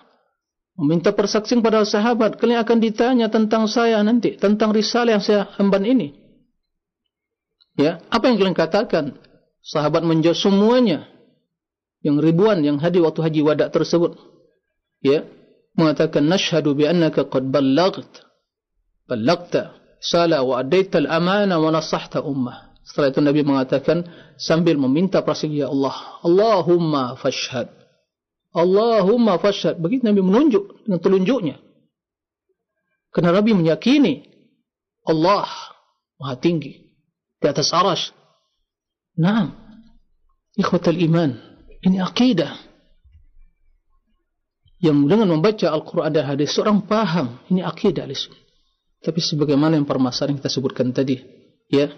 meminta 0.81 1.13
persaksian 1.13 1.61
pada 1.61 1.85
sahabat. 1.85 2.41
Kalian 2.41 2.65
akan 2.65 2.79
ditanya 2.81 3.29
tentang 3.29 3.69
saya 3.69 4.01
nanti. 4.01 4.41
Tentang 4.41 4.73
risalah 4.73 5.21
yang 5.21 5.25
saya 5.25 5.53
emban 5.61 5.85
ini. 5.85 6.17
Ya, 7.77 8.01
apa 8.09 8.33
yang 8.33 8.41
kalian 8.41 8.57
katakan? 8.57 9.21
sahabat 9.61 10.01
menjawab 10.01 10.41
semuanya. 10.41 11.05
Yang 12.01 12.33
ribuan 12.33 12.65
yang 12.65 12.81
hadir 12.81 13.05
waktu 13.05 13.21
haji 13.21 13.41
wada 13.45 13.69
tersebut. 13.69 14.17
Ya 15.05 15.29
mengatakan 15.77 16.25
nashhadu 16.25 16.73
bi 16.73 16.89
annaka 16.89 17.29
qad 17.29 17.45
ballaghta. 17.45 18.25
Ballaghta 19.05 19.77
sala 20.01 20.41
wa 20.41 20.65
adaita 20.65 20.97
al 21.05 21.09
amana 21.13 21.61
wa 21.61 21.69
nasahta 21.69 22.25
ummah. 22.25 22.73
Setelah 22.89 23.13
itu 23.13 23.21
nabi 23.21 23.41
mengatakan 23.45 24.09
sambil 24.41 24.81
meminta 24.81 25.21
prasaksi 25.21 25.61
ya 25.61 25.69
Allah. 25.69 25.95
Allahumma 26.25 27.21
fashhad 27.21 27.80
Allahumma 28.51 29.39
fashhad 29.39 29.79
begitu 29.79 30.07
nabi 30.07 30.23
menunjuk 30.23 30.87
dengan 30.87 30.99
telunjuknya 30.99 31.57
kerana 33.15 33.39
nabi 33.39 33.55
meyakini 33.55 34.27
Allah 35.07 35.47
maha 36.19 36.35
tinggi 36.39 36.95
di 37.41 37.47
atas 37.47 37.71
arash 37.71 38.11
Naam. 39.21 39.53
Ikhwatal 40.57 40.97
iman. 40.97 41.37
Ini 41.85 42.01
akidah. 42.01 42.57
Yang 44.81 44.99
dengan 45.13 45.29
membaca 45.29 45.67
Al-Quran 45.69 46.13
dan 46.13 46.25
hadis, 46.25 46.57
seorang 46.57 46.85
paham. 46.85 47.37
Ini 47.53 47.61
akidah. 47.65 48.09
Lisun. 48.09 48.33
Tapi 49.01 49.21
sebagaimana 49.21 49.77
yang 49.77 49.89
permasalahan 49.89 50.41
kita 50.41 50.49
sebutkan 50.53 50.93
tadi. 50.93 51.21
Ya. 51.69 51.93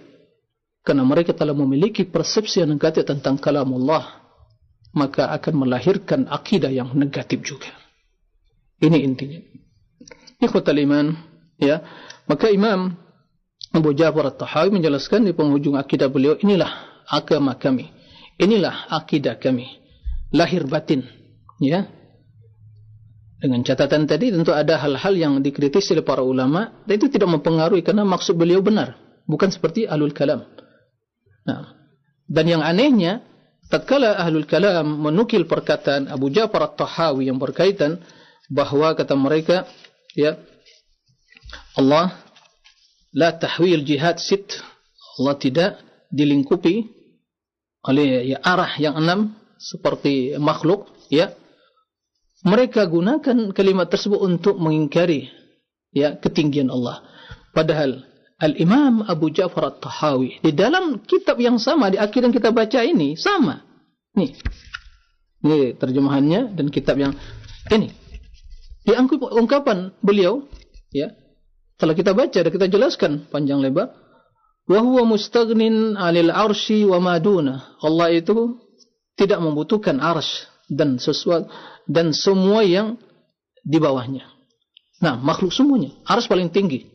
Karena 0.83 1.07
mereka 1.07 1.31
telah 1.31 1.55
memiliki 1.55 2.03
persepsi 2.03 2.63
yang 2.63 2.75
negatif 2.75 3.07
tentang 3.07 3.39
kalam 3.39 3.71
Allah. 3.79 4.22
Maka 4.93 5.33
akan 5.33 5.65
melahirkan 5.65 6.29
akidah 6.29 6.69
yang 6.69 6.93
negatif 6.93 7.41
juga. 7.41 7.73
Ini 8.83 8.99
intinya. 9.07 9.41
Ikhwatal 10.43 10.83
iman. 10.85 11.17
Ya. 11.57 11.81
Maka 12.27 12.51
Imam 12.51 12.99
Abu 13.73 13.97
Jafar 13.97 14.29
At-Tahawi 14.29 14.75
menjelaskan 14.75 15.25
di 15.25 15.33
penghujung 15.33 15.79
akidah 15.79 16.13
beliau. 16.13 16.37
Inilah 16.37 17.01
agama 17.09 17.57
kami. 17.57 17.89
Inilah 18.37 18.91
akidah 18.93 19.41
kami. 19.41 19.65
Lahir 20.35 20.69
batin. 20.69 21.07
Ya. 21.63 21.89
Dengan 23.41 23.65
catatan 23.65 24.07
tadi 24.07 24.31
tentu 24.31 24.55
ada 24.55 24.79
hal-hal 24.79 25.15
yang 25.17 25.33
dikritis 25.41 25.89
oleh 25.95 26.05
para 26.05 26.21
ulama. 26.21 26.85
Dan 26.85 27.01
itu 27.01 27.09
tidak 27.09 27.33
mempengaruhi 27.33 27.81
karena 27.81 28.05
maksud 28.05 28.37
beliau 28.37 28.61
benar. 28.61 28.99
Bukan 29.25 29.49
seperti 29.49 29.89
ahlul 29.89 30.13
kalam. 30.13 30.45
Nah. 31.49 31.79
Dan 32.27 32.45
yang 32.51 32.63
anehnya. 32.67 33.25
Tatkala 33.73 34.21
ahlul 34.21 34.45
kalam 34.45 34.85
menukil 34.85 35.49
perkataan 35.49 36.13
Abu 36.13 36.29
Jafar 36.29 36.69
At-Tahawi 36.69 37.33
yang 37.33 37.41
berkaitan. 37.41 38.05
Bahawa 38.53 38.93
kata 38.93 39.17
mereka. 39.17 39.65
Ya. 40.13 40.37
Allah. 41.81 42.13
La 43.17 43.33
tahwil 43.33 43.81
jihad 43.89 44.21
sit. 44.21 44.61
Allah 45.17 45.37
tidak 45.41 45.81
dilingkupi 46.13 47.03
oleh 47.89 48.37
ya, 48.37 48.39
arah 48.45 48.73
yang 48.79 48.95
enam 48.95 49.35
seperti 49.59 50.39
makhluk 50.39 50.87
ya 51.11 51.35
mereka 52.47 52.87
gunakan 52.87 53.51
kalimat 53.51 53.91
tersebut 53.91 54.19
untuk 54.23 54.59
mengingkari 54.59 55.31
ya 55.91 56.15
ketinggian 56.15 56.71
Allah 56.71 57.03
padahal 57.51 58.07
al 58.43 58.59
Imam 58.59 59.07
Abu 59.07 59.31
Ja'far 59.31 59.71
At-Tahawi 59.71 60.43
di 60.43 60.51
dalam 60.51 60.99
kitab 61.07 61.39
yang 61.39 61.63
sama 61.63 61.95
di 61.95 61.97
akhir 62.03 62.27
yang 62.27 62.35
kita 62.35 62.51
baca 62.51 62.83
ini 62.83 63.15
sama 63.15 63.63
nih 64.19 64.35
ini 65.47 65.79
terjemahannya 65.79 66.59
dan 66.59 66.67
kitab 66.75 66.99
yang 66.99 67.15
ini 67.71 67.95
di 68.83 68.93
ungkapan 69.39 69.95
beliau 70.03 70.43
ya 70.91 71.15
telah 71.79 71.95
kita 71.95 72.11
baca 72.13 72.39
dan 72.43 72.51
kita 72.51 72.67
jelaskan 72.67 73.31
panjang 73.31 73.63
lebar 73.63 74.03
Wahwa 74.71 75.03
mustagnin 75.03 75.99
alil 75.99 76.31
arshi 76.31 76.87
wa 76.87 77.03
maduna. 77.03 77.75
Allah 77.83 78.15
itu 78.15 78.63
tidak 79.19 79.43
membutuhkan 79.43 79.99
arsh 79.99 80.47
dan 80.71 81.03
sesuatu 81.03 81.51
dan 81.91 82.15
semua 82.15 82.63
yang 82.63 82.95
di 83.67 83.83
bawahnya. 83.83 84.23
Nah, 85.03 85.19
makhluk 85.19 85.51
semuanya. 85.51 85.91
Arsh 86.07 86.31
paling 86.31 86.55
tinggi. 86.55 86.87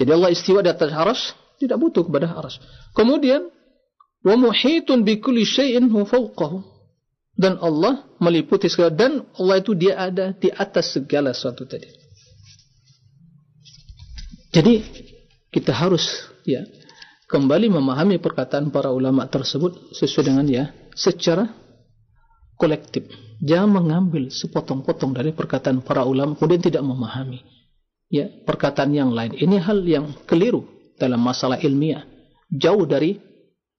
Jadi 0.00 0.16
Allah 0.16 0.32
istiwa 0.32 0.64
di 0.64 0.72
atas 0.72 0.88
arsh, 0.96 1.36
tidak 1.60 1.76
butuh 1.76 2.08
kepada 2.08 2.32
arsh. 2.32 2.56
Kemudian, 2.96 3.52
wa 4.24 4.34
muhitun 4.40 5.04
bi 5.04 5.20
kulli 5.20 5.44
syai'in 5.44 5.92
hu 5.92 6.08
fawqahu. 6.08 6.64
Dan 7.36 7.60
Allah 7.60 8.08
meliputi 8.16 8.68
segala 8.72 8.96
dan 8.96 9.28
Allah 9.36 9.60
itu 9.60 9.76
dia 9.76 10.00
ada 10.00 10.32
di 10.32 10.48
atas 10.48 10.96
segala 10.96 11.36
sesuatu 11.36 11.68
tadi. 11.68 11.88
Jadi 14.50 14.82
kita 15.52 15.72
harus 15.72 16.04
ya 16.44 16.64
kembali 17.28 17.70
memahami 17.70 18.20
perkataan 18.20 18.68
para 18.72 18.92
ulama 18.92 19.24
tersebut 19.28 19.94
sesuai 19.96 20.24
dengan 20.26 20.44
ya 20.48 20.64
secara 20.92 21.48
kolektif. 22.60 23.08
Jangan 23.40 23.72
mengambil 23.72 24.28
sepotong-potong 24.28 25.16
dari 25.16 25.32
perkataan 25.32 25.80
para 25.80 26.04
ulama 26.04 26.36
kemudian 26.36 26.60
tidak 26.60 26.84
memahami 26.84 27.40
ya 28.10 28.28
perkataan 28.44 28.90
yang 28.92 29.14
lain. 29.14 29.38
Ini 29.38 29.56
hal 29.62 29.80
yang 29.86 30.12
keliru 30.26 30.66
dalam 30.98 31.22
masalah 31.22 31.62
ilmiah. 31.62 32.04
Jauh 32.50 32.84
dari 32.84 33.16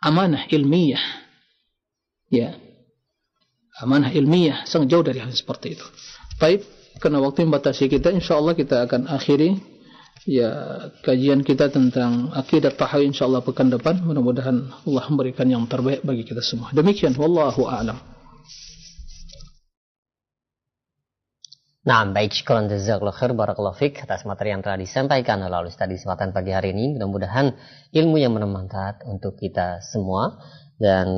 amanah 0.01 0.47
ilmiah. 0.47 1.03
Ya. 2.31 2.55
Amanah 3.83 4.09
ilmiah 4.15 4.63
sangat 4.63 4.87
jauh 4.89 5.03
dari 5.03 5.19
hal 5.19 5.29
seperti 5.35 5.75
itu. 5.75 5.85
Baik, 6.39 6.63
karena 7.03 7.19
waktu 7.21 7.43
membatasi 7.45 7.91
kita, 7.91 8.09
insyaallah 8.15 8.55
kita 8.55 8.87
akan 8.87 9.11
akhiri 9.11 9.59
ya 10.25 10.49
kajian 11.01 11.41
kita 11.41 11.73
tentang 11.73 12.29
akidah 12.33 12.69
tahawi 12.73 13.09
insyaallah 13.09 13.41
pekan 13.41 13.73
depan 13.73 14.05
mudah-mudahan 14.05 14.69
Allah 14.85 15.03
memberikan 15.09 15.49
yang 15.49 15.65
terbaik 15.65 16.05
bagi 16.05 16.21
kita 16.21 16.45
semua 16.45 16.69
demikian 16.77 17.17
wallahu 17.17 17.65
a'lam 17.65 17.97
Nah, 21.81 22.05
baik 22.05 22.29
syukuran 22.29 22.69
jazakallahu 22.69 23.17
khair 23.17 23.33
barakallahu 23.33 23.73
fik 23.73 24.05
atas 24.05 24.21
materi 24.29 24.53
yang 24.53 24.61
telah 24.61 24.77
disampaikan 24.77 25.41
oleh 25.41 25.65
Ustaz 25.65 25.89
di 25.89 25.97
kesempatan 25.97 26.29
pagi 26.29 26.53
hari 26.53 26.77
ini. 26.77 26.93
Mudah-mudahan 26.93 27.57
ilmu 27.89 28.21
yang 28.21 28.37
bermanfaat 28.37 29.01
untuk 29.09 29.33
kita 29.41 29.81
semua 29.81 30.37
dan 30.77 31.09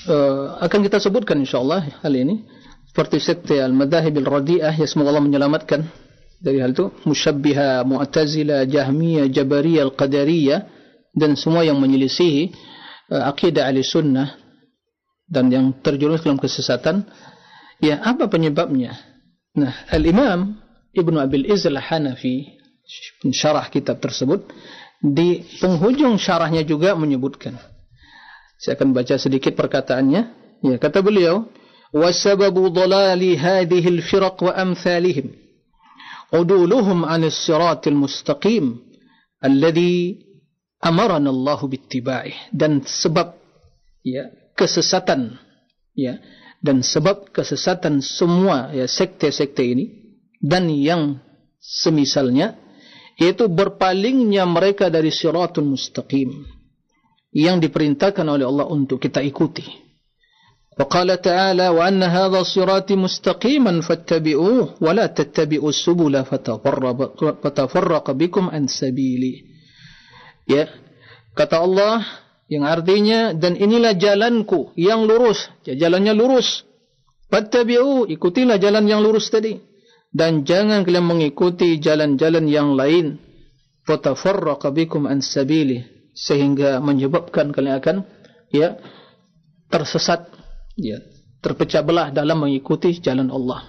Uh, 0.05 0.59
akan 0.61 0.79
kita 0.85 0.99
sebutkan 0.99 1.39
insyaallah 1.39 2.03
hal 2.03 2.13
ini. 2.13 2.43
Seperti 2.91 3.19
sekte 3.19 3.55
al-madahib 3.59 4.19
al-radi'ah 4.23 4.71
ya 4.71 4.87
semoga 4.87 5.15
Allah 5.15 5.23
menyelamatkan 5.23 5.87
dari 6.43 6.59
hal 6.59 6.75
itu. 6.75 6.91
Musyabbiha 7.07 7.87
mu'tazila 7.87 8.67
jahmiyah 8.67 9.31
jabariyah 9.31 9.87
al-qadariyah 9.87 10.59
dan 11.15 11.39
semua 11.39 11.63
yang 11.63 11.79
menyelisihi 11.79 12.51
uh, 13.15 13.31
akidah 13.31 13.71
ahli 13.71 13.79
sunnah 13.79 14.35
dan 15.31 15.47
yang 15.47 15.71
terjerumus 15.79 16.19
dalam 16.19 16.39
kesesatan. 16.39 17.07
Ya 17.79 18.03
apa 18.03 18.27
penyebabnya? 18.27 18.95
Nah 19.55 19.87
al-imam 19.87 20.59
Ibnu 20.91 21.15
Abil 21.15 21.47
Izzal 21.47 21.79
Hanafi 21.79 22.59
syarah 23.31 23.67
kitab 23.71 24.03
tersebut 24.03 24.45
di 25.13 25.45
penghujung 25.61 26.17
syarahnya 26.17 26.65
juga 26.65 26.97
menyebutkan. 26.97 27.59
Saya 28.57 28.79
akan 28.79 28.95
baca 28.95 29.15
sedikit 29.21 29.53
perkataannya. 29.53 30.21
Ya, 30.65 30.75
kata 30.81 31.05
beliau, 31.05 31.45
"Wasababu 31.93 32.73
dhalali 32.73 33.37
hadhihi 33.37 34.01
al-firaq 34.01 34.41
wa 34.41 34.53
amsalihim 34.55 35.35
uduluhum 36.33 37.05
'an 37.05 37.27
as-siratil 37.27 37.93
mustaqim 37.93 38.81
alladhi 39.43 40.25
amarana 40.81 41.29
Allah 41.29 41.59
bittiba'ih." 41.61 42.49
Dan 42.49 42.81
sebab 42.81 43.37
ya, 44.01 44.31
kesesatan 44.57 45.37
ya, 45.93 46.17
dan 46.65 46.81
sebab 46.81 47.29
kesesatan 47.29 48.01
semua 48.01 48.73
ya 48.73 48.89
sekte-sekte 48.89 49.61
ini 49.61 49.85
dan 50.41 50.65
yang 50.71 51.21
semisalnya 51.61 52.57
yaitu 53.15 53.47
berpalingnya 53.47 54.43
mereka 54.43 54.91
dari 54.91 55.11
siratul 55.11 55.75
mustaqim 55.75 56.45
yang 57.35 57.59
diperintahkan 57.59 58.23
oleh 58.23 58.47
Allah 58.47 58.67
untuk 58.67 58.99
kita 58.99 59.19
ikuti. 59.23 59.83
Waqala 60.75 61.15
ta'ala 61.15 61.71
wa 61.71 61.87
anna 61.87 62.11
hadha 62.11 62.43
sirati 62.43 62.99
mustaqiman 62.99 63.79
fattabi'uhu 63.79 64.83
wa 64.83 64.91
la 64.91 65.07
tattabi'us 65.07 65.87
subula 65.87 66.27
fatafarraqa 66.27 68.11
bikum 68.11 68.51
an 68.51 68.67
sabili. 68.67 69.47
Ya, 70.43 70.67
kata 71.31 71.63
Allah 71.63 72.03
yang 72.51 72.67
artinya 72.67 73.31
dan 73.31 73.55
inilah 73.55 73.95
jalanku 73.95 74.75
yang 74.75 75.07
lurus. 75.07 75.47
Ya, 75.63 75.87
jalannya 75.87 76.11
lurus. 76.11 76.67
Fattabi'u, 77.31 78.11
ikutilah 78.11 78.59
jalan 78.59 78.83
yang 78.83 78.99
lurus 78.99 79.31
tadi 79.31 79.55
dan 80.15 80.47
jangan 80.47 80.87
kalian 80.87 81.03
mengikuti 81.03 81.75
jalan-jalan 81.75 82.47
yang 82.47 82.71
lain. 82.71 83.19
Fatafarraqa 83.83 84.71
bikum 84.71 85.11
an 85.11 85.19
sabili. 85.19 85.83
Sehingga 86.15 86.79
menyebabkan 86.79 87.51
kalian 87.51 87.75
akan 87.83 87.97
ya 88.47 88.79
tersesat 89.67 90.31
ya 90.79 91.03
terpecah 91.43 91.83
belah 91.83 92.07
dalam 92.15 92.39
mengikuti 92.39 92.95
jalan 93.03 93.27
Allah. 93.27 93.67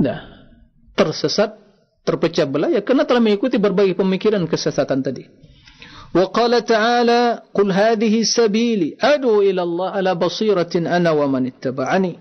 Nah 0.00 0.24
tersesat 0.96 1.52
terpecah 2.08 2.48
belah 2.48 2.72
ya 2.72 2.80
karena 2.80 3.04
telah 3.04 3.20
mengikuti 3.20 3.60
berbagai 3.60 3.92
pemikiran 3.92 4.40
kesesatan 4.48 5.04
tadi. 5.04 5.28
Wa 6.16 6.32
qala 6.32 6.64
ta'ala 6.64 7.44
qul 7.52 7.68
hadhihi 7.68 8.24
sabili 8.24 8.96
adu 8.96 9.44
ila 9.44 9.68
Allah 9.68 9.88
ala 10.00 10.10
basiratin 10.16 10.88
ana 10.88 11.12
wa 11.12 11.28
man 11.28 11.44
ittaba'ani. 11.44 12.16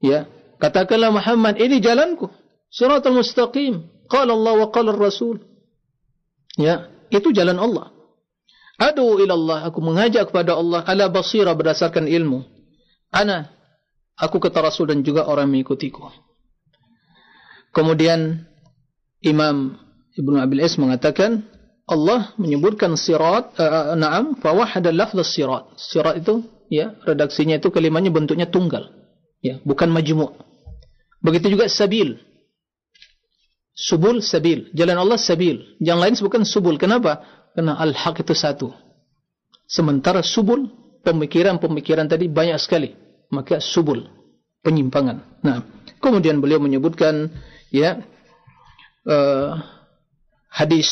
Ya 0.00 0.24
Katakanlah 0.60 1.10
Muhammad, 1.10 1.56
ini 1.56 1.80
jalanku. 1.80 2.28
Suratul 2.68 3.16
mustaqim. 3.18 3.88
Qala 4.06 4.36
Allah 4.36 4.54
wa 4.60 4.68
qala 4.68 4.92
Rasul. 4.92 5.40
Ya, 6.60 6.92
itu 7.08 7.32
jalan 7.32 7.56
Allah. 7.56 7.88
Adu 8.80 9.20
ila 9.20 9.34
Allah, 9.36 9.58
aku 9.68 9.80
mengajak 9.80 10.32
kepada 10.32 10.56
Allah 10.56 10.84
ala 10.84 11.08
basira 11.08 11.52
berdasarkan 11.56 12.08
ilmu. 12.08 12.44
Ana, 13.12 13.52
aku 14.16 14.40
kata 14.40 14.60
Rasul 14.60 14.92
dan 14.92 15.00
juga 15.00 15.28
orang 15.28 15.48
mengikutiku. 15.52 16.12
Kemudian 17.76 18.44
Imam 19.20 19.76
Ibn 20.16 20.32
Abil 20.42 20.64
Is 20.64 20.80
mengatakan 20.80 21.44
Allah 21.86 22.32
menyebutkan 22.40 22.94
sirat 22.94 23.52
uh, 23.58 23.94
na'am 23.98 24.38
fa 24.40 24.56
wahada 24.56 24.90
lafdh 24.94 25.22
sirat. 25.26 25.76
Sirat 25.76 26.24
itu 26.24 26.46
ya 26.72 26.96
redaksinya 27.04 27.60
itu 27.60 27.68
kalimatnya 27.68 28.14
bentuknya 28.14 28.48
tunggal. 28.48 28.90
Ya, 29.40 29.60
bukan 29.64 29.88
majmu'. 29.92 30.49
Begitu 31.20 31.56
juga 31.56 31.68
sabil. 31.68 32.16
Subul 33.76 34.20
sabil. 34.24 34.72
Jalan 34.76 34.96
Allah 35.00 35.20
sabil. 35.20 35.76
Yang 35.80 35.98
lain 36.00 36.14
bukan 36.24 36.42
subul. 36.44 36.76
Kenapa? 36.76 37.24
Karena 37.56 37.76
al-haq 37.80 38.20
itu 38.24 38.32
satu. 38.36 38.68
Sementara 39.70 40.24
subul, 40.24 40.68
pemikiran-pemikiran 41.06 42.08
tadi 42.08 42.26
banyak 42.26 42.58
sekali. 42.58 42.92
Maka 43.30 43.62
subul, 43.62 44.10
penyimpangan. 44.64 45.22
Nah, 45.46 45.62
kemudian 46.02 46.42
beliau 46.42 46.58
menyebutkan 46.58 47.30
ya 47.70 48.02
uh, 49.06 49.60
hadis 50.50 50.90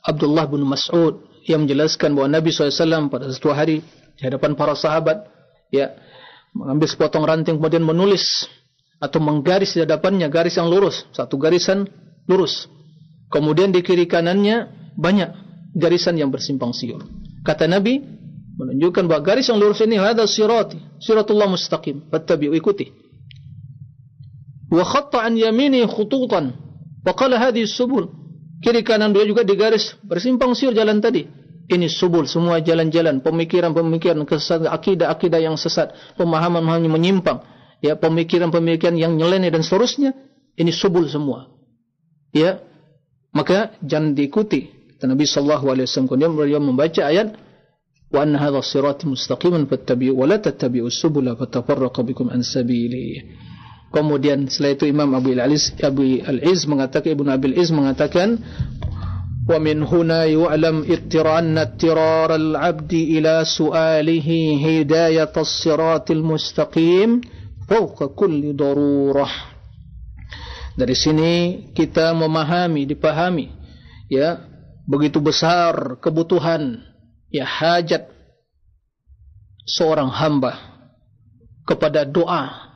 Abdullah 0.00 0.48
bin 0.48 0.64
Mas'ud 0.64 1.20
yang 1.44 1.68
menjelaskan 1.68 2.16
bahawa 2.16 2.40
Nabi 2.40 2.48
SAW 2.54 3.12
pada 3.12 3.28
satu 3.28 3.52
hari 3.52 3.84
di 4.16 4.22
hadapan 4.24 4.56
para 4.56 4.72
sahabat 4.72 5.28
ya 5.68 5.92
mengambil 6.56 6.88
sepotong 6.88 7.24
ranting 7.28 7.60
kemudian 7.60 7.84
menulis 7.84 8.48
atau 8.98 9.22
menggaris 9.22 9.78
di 9.78 9.86
hadapannya 9.86 10.26
garis 10.26 10.58
yang 10.58 10.66
lurus, 10.66 11.06
satu 11.14 11.38
garisan 11.38 11.86
lurus. 12.26 12.66
Kemudian 13.30 13.70
di 13.70 13.80
kiri 13.80 14.10
kanannya 14.10 14.68
banyak 14.98 15.30
garisan 15.78 16.18
yang 16.18 16.34
bersimpang 16.34 16.74
siur. 16.74 17.06
Kata 17.46 17.70
Nabi 17.70 18.02
menunjukkan 18.58 19.06
bahawa 19.06 19.22
garis 19.22 19.46
yang 19.46 19.62
lurus 19.62 19.78
ini 19.86 20.02
ada 20.02 20.26
sirati, 20.26 20.76
siratullah 20.98 21.46
mustaqim. 21.46 22.10
Fattabi'u 22.10 22.52
ikuti. 22.58 22.90
Wa 24.68 24.82
khatta 24.82 25.22
an 25.22 25.38
yamini 25.38 25.86
khututan. 25.86 26.58
Wa 27.06 27.14
qala 27.14 27.38
hadhihi 27.38 27.70
subul. 27.70 28.10
Kiri 28.58 28.82
kanan 28.82 29.14
dia 29.14 29.22
juga 29.22 29.46
digaris 29.46 29.94
bersimpang 30.02 30.58
siur 30.58 30.74
jalan 30.74 30.98
tadi. 30.98 31.22
Ini 31.68 31.84
subul 31.86 32.24
semua 32.24 32.64
jalan-jalan, 32.64 33.20
pemikiran-pemikiran 33.20 34.24
kesesatan, 34.24 34.72
akidah-akidah 34.72 35.36
yang 35.36 35.60
sesat, 35.60 35.92
pemahaman-pemahaman 36.16 36.88
menyimpang 36.88 37.44
ya 37.84 37.94
pemikiran-pemikiran 37.98 38.94
yang 38.98 39.14
nyeleneh 39.14 39.50
dan 39.50 39.62
seterusnya 39.62 40.14
ini 40.58 40.74
subul 40.74 41.06
semua. 41.06 41.50
Ya 42.34 42.60
maka 43.32 43.76
jangan 43.84 44.16
diikuti. 44.18 44.74
Nabi 44.98 45.30
sallallahu 45.30 45.66
alaihi 45.70 45.86
wasallam 45.86 46.10
kemudian 46.10 46.34
beliau 46.34 46.58
membaca 46.58 47.06
ayat 47.06 47.38
wa 48.10 48.18
anna 48.18 48.42
hadha 48.42 48.58
sirati 48.66 49.06
mustaqiman 49.06 49.70
fattabi'u 49.70 50.10
wa 50.10 50.26
la 50.26 50.42
tattabi'u 50.42 50.90
subula 50.90 51.38
fatafarraqa 51.38 52.02
bikum 52.02 52.26
an 52.34 52.42
sabili. 52.42 53.22
Kemudian 53.94 54.50
setelah 54.50 54.74
itu 54.74 54.84
Imam 54.90 55.14
Abu 55.14 55.38
Al-Iz 55.38 55.78
Abu 55.80 56.18
Al-Iz 56.20 56.66
mengatakan 56.66 57.14
Ibnu 57.14 57.30
Abil 57.30 57.54
Iz 57.56 57.70
mengatakan 57.70 58.42
wa 59.48 59.56
min 59.62 59.86
huna 59.86 60.28
yu'lam 60.28 60.84
ittiran 60.84 61.56
ittirar 61.56 62.34
al-'abd 62.34 62.90
ila 62.90 63.46
su'alihi 63.46 64.60
hidayat 64.60 65.32
as-siratil 65.32 66.20
mustaqim 66.20 67.24
fawqa 67.68 68.10
kulli 68.16 68.56
darurah. 68.56 69.54
Dari 70.78 70.94
sini 70.96 71.32
kita 71.76 72.14
memahami 72.16 72.88
dipahami 72.88 73.50
ya 74.08 74.40
begitu 74.88 75.20
besar 75.20 76.00
kebutuhan 76.00 76.80
ya 77.28 77.44
hajat 77.44 78.08
seorang 79.68 80.08
hamba 80.08 80.56
kepada 81.68 82.08
doa 82.08 82.72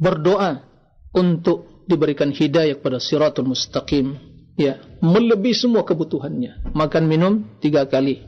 berdoa 0.00 0.66
untuk 1.14 1.86
diberikan 1.86 2.34
hidayah 2.34 2.74
kepada 2.74 2.98
siratul 2.98 3.54
mustaqim 3.54 4.18
ya 4.58 4.80
melebihi 5.04 5.54
semua 5.54 5.86
kebutuhannya. 5.86 6.74
Makan 6.74 7.04
minum 7.06 7.46
tiga 7.60 7.86
kali 7.86 8.24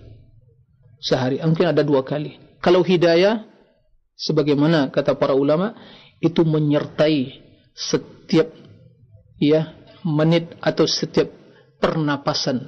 sehari 1.00 1.40
mungkin 1.40 1.72
ada 1.72 1.82
dua 1.82 2.04
kali. 2.04 2.36
Kalau 2.60 2.84
hidayah 2.84 3.55
sebagaimana 4.16 4.88
kata 4.88 5.14
para 5.14 5.36
ulama 5.36 5.76
itu 6.18 6.42
menyertai 6.42 7.44
setiap 7.76 8.48
ya 9.36 9.76
menit 10.00 10.56
atau 10.64 10.88
setiap 10.88 11.28
pernapasan 11.76 12.64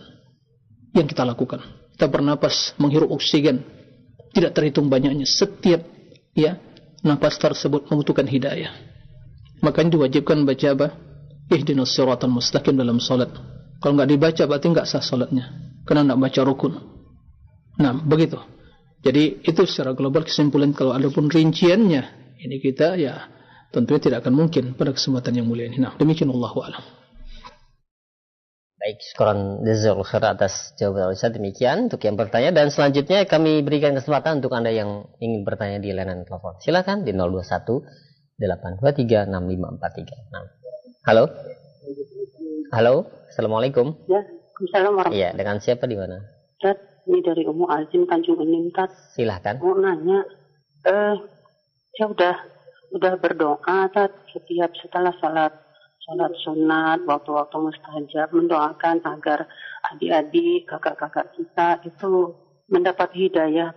yang 0.92 1.08
kita 1.08 1.24
lakukan. 1.24 1.64
Kita 1.96 2.06
bernapas 2.06 2.76
menghirup 2.78 3.10
oksigen. 3.10 3.64
Tidak 4.30 4.52
terhitung 4.52 4.92
banyaknya. 4.92 5.24
Setiap 5.24 5.82
ya 6.36 6.60
napas 7.02 7.40
tersebut 7.40 7.88
membutuhkan 7.88 8.28
hidayah. 8.28 8.70
Maka 9.64 9.82
ini 9.82 9.96
diwajibkan 9.96 10.46
baca 10.46 10.68
apa? 10.76 10.88
Ihdinas 11.48 11.96
siratal 11.96 12.30
mustaqim 12.30 12.76
dalam 12.76 13.00
salat. 13.00 13.32
Kalau 13.80 13.96
enggak 13.96 14.10
dibaca 14.12 14.42
berarti 14.44 14.66
enggak 14.68 14.86
sah 14.86 15.02
salatnya. 15.02 15.48
Karena 15.88 16.12
enggak 16.12 16.20
baca 16.28 16.40
rukun. 16.44 16.72
Nah 17.80 17.96
begitu 17.96 18.38
jadi 19.02 19.42
itu 19.42 19.62
secara 19.66 19.94
global 19.94 20.26
kesimpulan 20.26 20.74
kalau 20.74 20.94
ada 20.94 21.06
pun 21.10 21.30
rinciannya 21.30 22.34
ini 22.42 22.56
kita 22.58 22.98
ya 22.98 23.30
tentunya 23.70 24.00
tidak 24.00 24.18
akan 24.26 24.34
mungkin 24.34 24.74
pada 24.74 24.94
kesempatan 24.94 25.38
yang 25.38 25.46
mulia 25.46 25.70
ini 25.70 25.78
nah 25.78 25.94
demikian 25.94 26.30
Allahu 26.30 26.58
a'lam 26.64 26.84
Baik, 28.78 29.02
sekoran 29.02 29.66
Dezul 29.66 30.06
Khair 30.06 30.22
atas 30.22 30.72
jawaban 30.78 31.10
Ustaz 31.10 31.34
demikian 31.34 31.90
untuk 31.90 31.98
yang 32.06 32.14
bertanya 32.14 32.54
dan 32.54 32.70
selanjutnya 32.70 33.26
kami 33.26 33.60
berikan 33.66 33.90
kesempatan 33.98 34.38
untuk 34.38 34.54
Anda 34.54 34.70
yang 34.70 35.10
ingin 35.18 35.42
bertanya 35.42 35.82
di 35.82 35.90
layanan 35.90 36.22
telepon. 36.22 36.62
Silakan 36.62 37.02
di 37.02 37.10
021 37.10 38.38
823 38.38 39.34
6543. 39.34 40.30
Nah. 40.30 40.46
Halo. 41.10 41.24
Halo, 42.70 42.94
Assalamualaikum. 43.28 43.98
Ya, 44.06 44.22
Assalamualaikum. 44.56 45.12
Iya, 45.12 45.34
dengan 45.34 45.58
siapa 45.58 45.90
di 45.90 45.98
mana? 45.98 46.22
Ini 47.08 47.24
dari 47.24 47.42
Umu 47.48 47.64
Azim 47.72 48.04
Tanjung 48.04 48.44
Enim, 48.44 48.68
Tat. 48.70 48.92
Silahkan. 49.16 49.56
Mau 49.58 49.74
nanya, 49.80 50.28
eh, 50.84 51.16
saya 51.96 52.06
udah 52.12 52.36
udah 52.92 53.14
berdoa, 53.16 53.88
Tat, 53.88 54.12
setiap 54.30 54.76
setelah 54.76 55.16
salat 55.18 55.52
sholat 56.08 56.32
sunat, 56.40 57.04
waktu-waktu 57.04 57.56
mustajab, 57.60 58.32
mendoakan 58.32 59.04
agar 59.04 59.44
adik-adik, 59.92 60.64
kakak-kakak 60.64 61.36
kita 61.36 61.84
itu 61.84 62.32
mendapat 62.72 63.12
hidayah. 63.12 63.76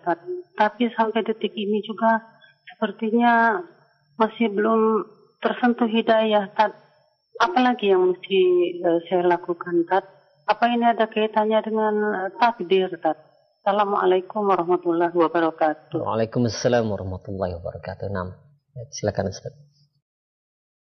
Tapi 0.56 0.84
sampai 0.96 1.28
detik 1.28 1.52
ini 1.52 1.84
juga 1.84 2.24
sepertinya 2.72 3.60
masih 4.16 4.48
belum 4.48 5.04
tersentuh 5.44 5.92
hidayah. 5.92 6.48
Tad. 6.56 6.72
Apalagi 7.42 7.92
yang 7.92 8.16
mesti 8.16 8.42
uh, 8.80 9.00
saya 9.12 9.28
lakukan, 9.28 9.84
Tad? 9.92 10.08
Apa 10.52 10.68
ini 10.68 10.84
ada 10.84 11.08
kaitannya 11.08 11.64
dengan 11.64 11.94
uh, 12.04 12.30
takdir, 12.36 12.92
Tad? 13.00 13.16
Assalamualaikum 13.64 14.44
warahmatullahi 14.52 15.16
wabarakatuh. 15.16 16.04
Waalaikumsalam 16.04 16.92
warahmatullahi 16.92 17.56
wabarakatuh. 17.56 18.12
Nam, 18.12 18.36
silakan 18.92 19.32
Ustaz. 19.32 19.56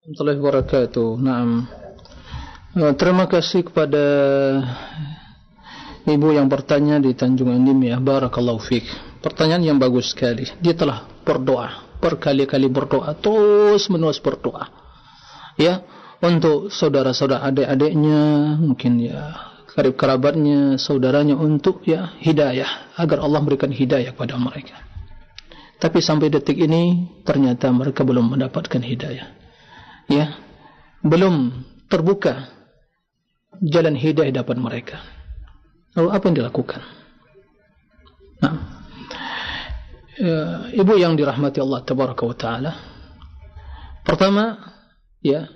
Assalamualaikum 0.02 0.50
warahmatullahi 0.50 0.90
wabarakatuh. 0.90 1.08
Naam. 1.22 1.50
Uh, 2.74 2.92
terima 2.98 3.30
kasih 3.30 3.62
kepada 3.62 4.04
ibu 6.10 6.28
yang 6.34 6.50
bertanya 6.50 6.98
di 6.98 7.14
Tanjung 7.14 7.54
Andim 7.54 7.86
ya. 7.86 8.02
Barakallahu 8.02 8.58
fiik. 8.58 8.82
Pertanyaan 9.22 9.62
yang 9.62 9.78
bagus 9.78 10.10
sekali. 10.10 10.42
Dia 10.58 10.74
telah 10.74 11.06
berdoa, 11.22 12.02
berkali-kali 12.02 12.66
berdoa, 12.66 13.14
terus 13.14 13.86
menerus 13.94 14.18
berdoa. 14.18 14.66
Ya, 15.54 15.86
untuk 16.18 16.74
saudara-saudara 16.74 17.46
adik-adiknya, 17.46 18.58
mungkin 18.58 18.98
ya 18.98 19.51
karib 19.72 19.96
kerabatnya, 19.96 20.76
saudaranya 20.76 21.36
untuk 21.36 21.84
ya 21.88 22.12
hidayah 22.20 22.96
agar 23.00 23.24
Allah 23.24 23.40
berikan 23.40 23.72
hidayah 23.72 24.12
kepada 24.12 24.36
mereka. 24.36 24.76
Tapi 25.82 25.98
sampai 25.98 26.30
detik 26.30 26.60
ini 26.60 27.10
ternyata 27.26 27.72
mereka 27.74 28.06
belum 28.06 28.36
mendapatkan 28.36 28.78
hidayah 28.78 29.42
ya 30.10 30.34
belum 31.02 31.64
terbuka 31.90 32.50
jalan 33.62 33.94
hidayah 33.94 34.42
dapat 34.42 34.56
mereka. 34.58 35.02
Lalu 35.92 36.08
apa 36.08 36.24
yang 36.24 36.36
dilakukan? 36.40 36.82
Nah, 38.42 38.54
ya, 40.16 40.40
ibu 40.72 40.92
yang 40.96 41.14
dirahmati 41.14 41.60
Allah 41.60 41.80
Tabaraka 41.84 42.22
wa 42.24 42.36
Taala, 42.36 42.72
pertama, 44.02 44.56
ya, 45.20 45.46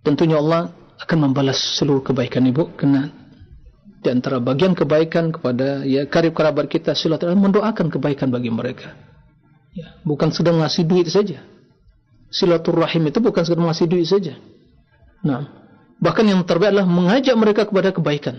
tentunya 0.00 0.40
Allah 0.40 0.72
akan 1.02 1.30
membalas 1.30 1.58
seluruh 1.76 2.00
kebaikan 2.00 2.46
ibu 2.48 2.72
karena 2.76 3.12
di 4.00 4.08
antara 4.08 4.38
bagian 4.38 4.72
kebaikan 4.72 5.34
kepada 5.34 5.82
ya 5.82 6.06
karib 6.06 6.32
kerabat 6.32 6.70
kita 6.70 6.94
silaturahmi 6.94 7.52
mendoakan 7.52 7.90
kebaikan 7.90 8.32
bagi 8.32 8.48
mereka. 8.48 8.94
Ya, 9.76 9.92
bukan 10.08 10.32
sedang 10.32 10.64
ngasih 10.64 10.88
duit 10.88 11.04
saja 11.12 11.44
silaturrahim 12.30 13.08
itu 13.10 13.18
bukan 13.22 13.42
sekedar 13.42 13.64
ngasih 13.64 13.86
duit 13.86 14.06
saja. 14.06 14.34
Nah, 15.22 15.48
bahkan 15.98 16.26
yang 16.26 16.42
terbaik 16.44 16.74
adalah 16.74 16.88
mengajak 16.88 17.34
mereka 17.38 17.62
kepada 17.66 17.90
kebaikan. 17.94 18.36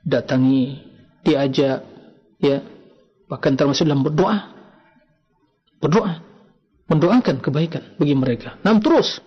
Datangi, 0.00 0.80
diajak, 1.26 1.84
ya, 2.40 2.64
bahkan 3.28 3.56
termasuk 3.56 3.84
dalam 3.84 4.04
berdoa. 4.04 4.56
Berdoa, 5.80 6.20
mendoakan 6.88 7.40
kebaikan 7.40 7.96
bagi 7.96 8.14
mereka. 8.16 8.56
Nah, 8.64 8.76
terus. 8.80 9.20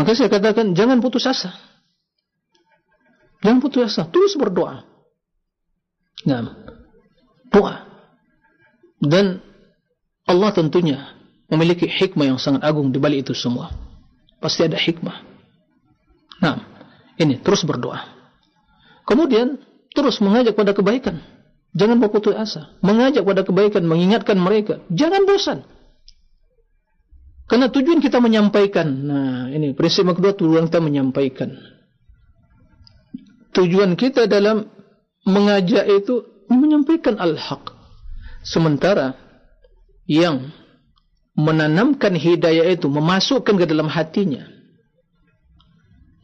Maka 0.00 0.16
saya 0.16 0.32
katakan, 0.32 0.72
jangan 0.72 1.04
putus 1.04 1.28
asa. 1.28 1.52
Jangan 3.44 3.60
putus 3.60 3.92
asa, 3.92 4.08
terus 4.08 4.32
berdoa. 4.32 4.80
Nah, 6.24 6.56
doa. 7.52 7.84
Dan 8.96 9.44
Allah 10.24 10.50
tentunya 10.56 11.20
memiliki 11.52 11.84
hikmah 11.84 12.32
yang 12.32 12.40
sangat 12.40 12.64
agung 12.64 12.88
di 12.88 12.96
balik 12.96 13.28
itu 13.28 13.36
semua. 13.36 13.76
Pasti 14.40 14.64
ada 14.64 14.80
hikmah. 14.80 15.20
Nah, 16.40 16.64
ini 17.20 17.36
terus 17.36 17.60
berdoa. 17.68 18.00
Kemudian 19.04 19.60
terus 19.92 20.16
mengajak 20.24 20.56
pada 20.56 20.72
kebaikan. 20.72 21.20
Jangan 21.76 22.00
berputus 22.00 22.32
asa. 22.32 22.72
Mengajak 22.80 23.20
pada 23.20 23.44
kebaikan, 23.44 23.84
mengingatkan 23.84 24.40
mereka. 24.40 24.80
Jangan 24.88 25.28
bosan. 25.28 25.60
Karena 27.50 27.66
tujuan 27.66 27.98
kita 27.98 28.22
menyampaikan. 28.22 28.86
Nah, 28.86 29.50
ini 29.50 29.74
prinsip 29.74 30.06
yang 30.06 30.14
kedua 30.14 30.38
tujuan 30.38 30.70
kita 30.70 30.78
menyampaikan. 30.78 31.50
Tujuan 33.50 33.98
kita 33.98 34.30
dalam 34.30 34.70
mengajak 35.26 35.82
itu 35.90 36.46
menyampaikan 36.46 37.18
al-haq. 37.18 37.74
Sementara 38.46 39.18
yang 40.06 40.54
menanamkan 41.34 42.14
hidayah 42.14 42.70
itu, 42.70 42.86
memasukkan 42.86 43.58
ke 43.58 43.66
dalam 43.66 43.90
hatinya. 43.90 44.46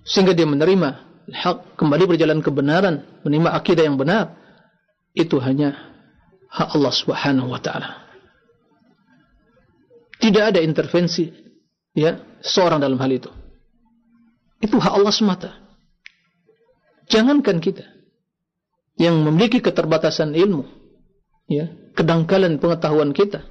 Sehingga 0.06 0.30
dia 0.30 0.46
menerima 0.46 1.02
hak 1.26 1.74
kembali 1.74 2.06
berjalan 2.06 2.38
kebenaran, 2.38 3.02
menerima 3.26 3.50
akidah 3.50 3.82
yang 3.82 3.98
benar. 3.98 4.38
Itu 5.10 5.42
hanya 5.42 5.74
hak 6.54 6.78
Allah 6.78 6.94
Subhanahu 6.94 7.50
wa 7.50 7.58
taala. 7.58 8.05
Tidak 10.16 10.44
ada 10.54 10.60
intervensi 10.64 11.28
ya 11.92 12.16
seorang 12.40 12.80
dalam 12.80 12.96
hal 12.96 13.10
itu. 13.12 13.30
Itu 14.60 14.80
hak 14.80 14.92
Allah 14.96 15.12
semata. 15.12 15.50
Jangankan 17.06 17.60
kita 17.62 17.86
yang 18.96 19.20
memiliki 19.22 19.60
keterbatasan 19.60 20.32
ilmu, 20.32 20.64
ya, 21.46 21.68
kedangkalan 21.92 22.56
pengetahuan 22.56 23.12
kita, 23.12 23.44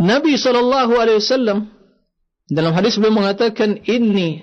Nabi 0.00 0.38
SAW 0.38 1.68
dalam 2.48 2.72
hadis 2.72 2.96
beliau 2.96 3.22
mengatakan 3.22 3.82
inni 3.84 4.42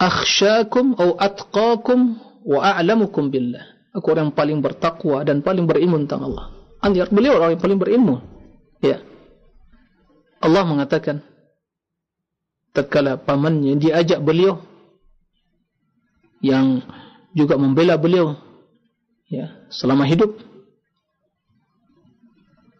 akhsyakum 0.00 0.96
atau 0.96 1.14
atqakum 1.20 2.16
wa 2.48 2.58
a'lamukum 2.64 3.28
billah. 3.28 3.62
Aku 3.92 4.14
orang 4.14 4.30
yang 4.30 4.36
paling 4.38 4.58
bertakwa 4.62 5.20
dan 5.26 5.42
paling 5.42 5.66
berilmu 5.66 5.98
tentang 6.06 6.30
Allah. 6.30 6.54
Anjar 6.80 7.10
beliau 7.10 7.36
orang 7.36 7.58
yang 7.58 7.62
paling 7.62 7.78
berilmu. 7.78 8.16
Ya. 8.80 9.02
Allah 10.40 10.64
mengatakan 10.64 11.20
tatkala 12.72 13.20
pamannya 13.20 13.76
diajak 13.76 14.24
beliau 14.24 14.64
yang 16.40 16.80
juga 17.36 17.60
membela 17.60 18.00
beliau 18.00 18.34
ya 19.28 19.52
selama 19.68 20.08
hidup 20.08 20.34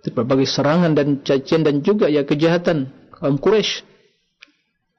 berbagai 0.09 0.49
serangan 0.49 0.97
dan 0.97 1.21
cacian 1.21 1.61
dan 1.61 1.85
juga 1.85 2.09
ya 2.09 2.25
kejahatan 2.25 2.89
kaum 3.13 3.37
Quraisy. 3.37 3.85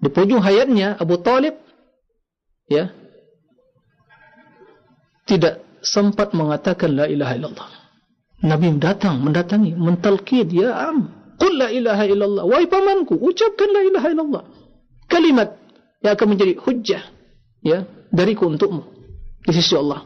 Di 0.01 0.09
pojok 0.09 0.41
hayatnya 0.41 0.97
Abu 0.97 1.17
Talib 1.21 1.57
ya 2.69 2.93
tidak 5.25 5.61
sempat 5.81 6.37
mengatakan 6.37 6.93
la 6.93 7.05
ilaha 7.09 7.33
illallah. 7.37 7.69
Nabi 8.41 8.73
datang 8.81 9.21
mendatangi 9.21 9.77
mentalkid 9.77 10.49
ya 10.49 10.73
am 10.89 11.20
qul 11.41 11.57
la 11.57 11.73
ilaha 11.73 12.05
illallah 12.05 12.43
wahai 12.45 12.69
pamanku 12.69 13.17
ucapkan 13.17 13.69
la 13.73 13.81
ilaha 13.81 14.07
illallah 14.13 14.43
kalimat 15.09 15.57
yang 16.05 16.13
akan 16.13 16.27
menjadi 16.29 16.53
hujjah 16.61 17.03
ya 17.65 17.89
dariku 18.13 18.45
untukmu 18.45 18.85
di 19.41 19.51
sisi 19.57 19.73
Allah 19.73 20.05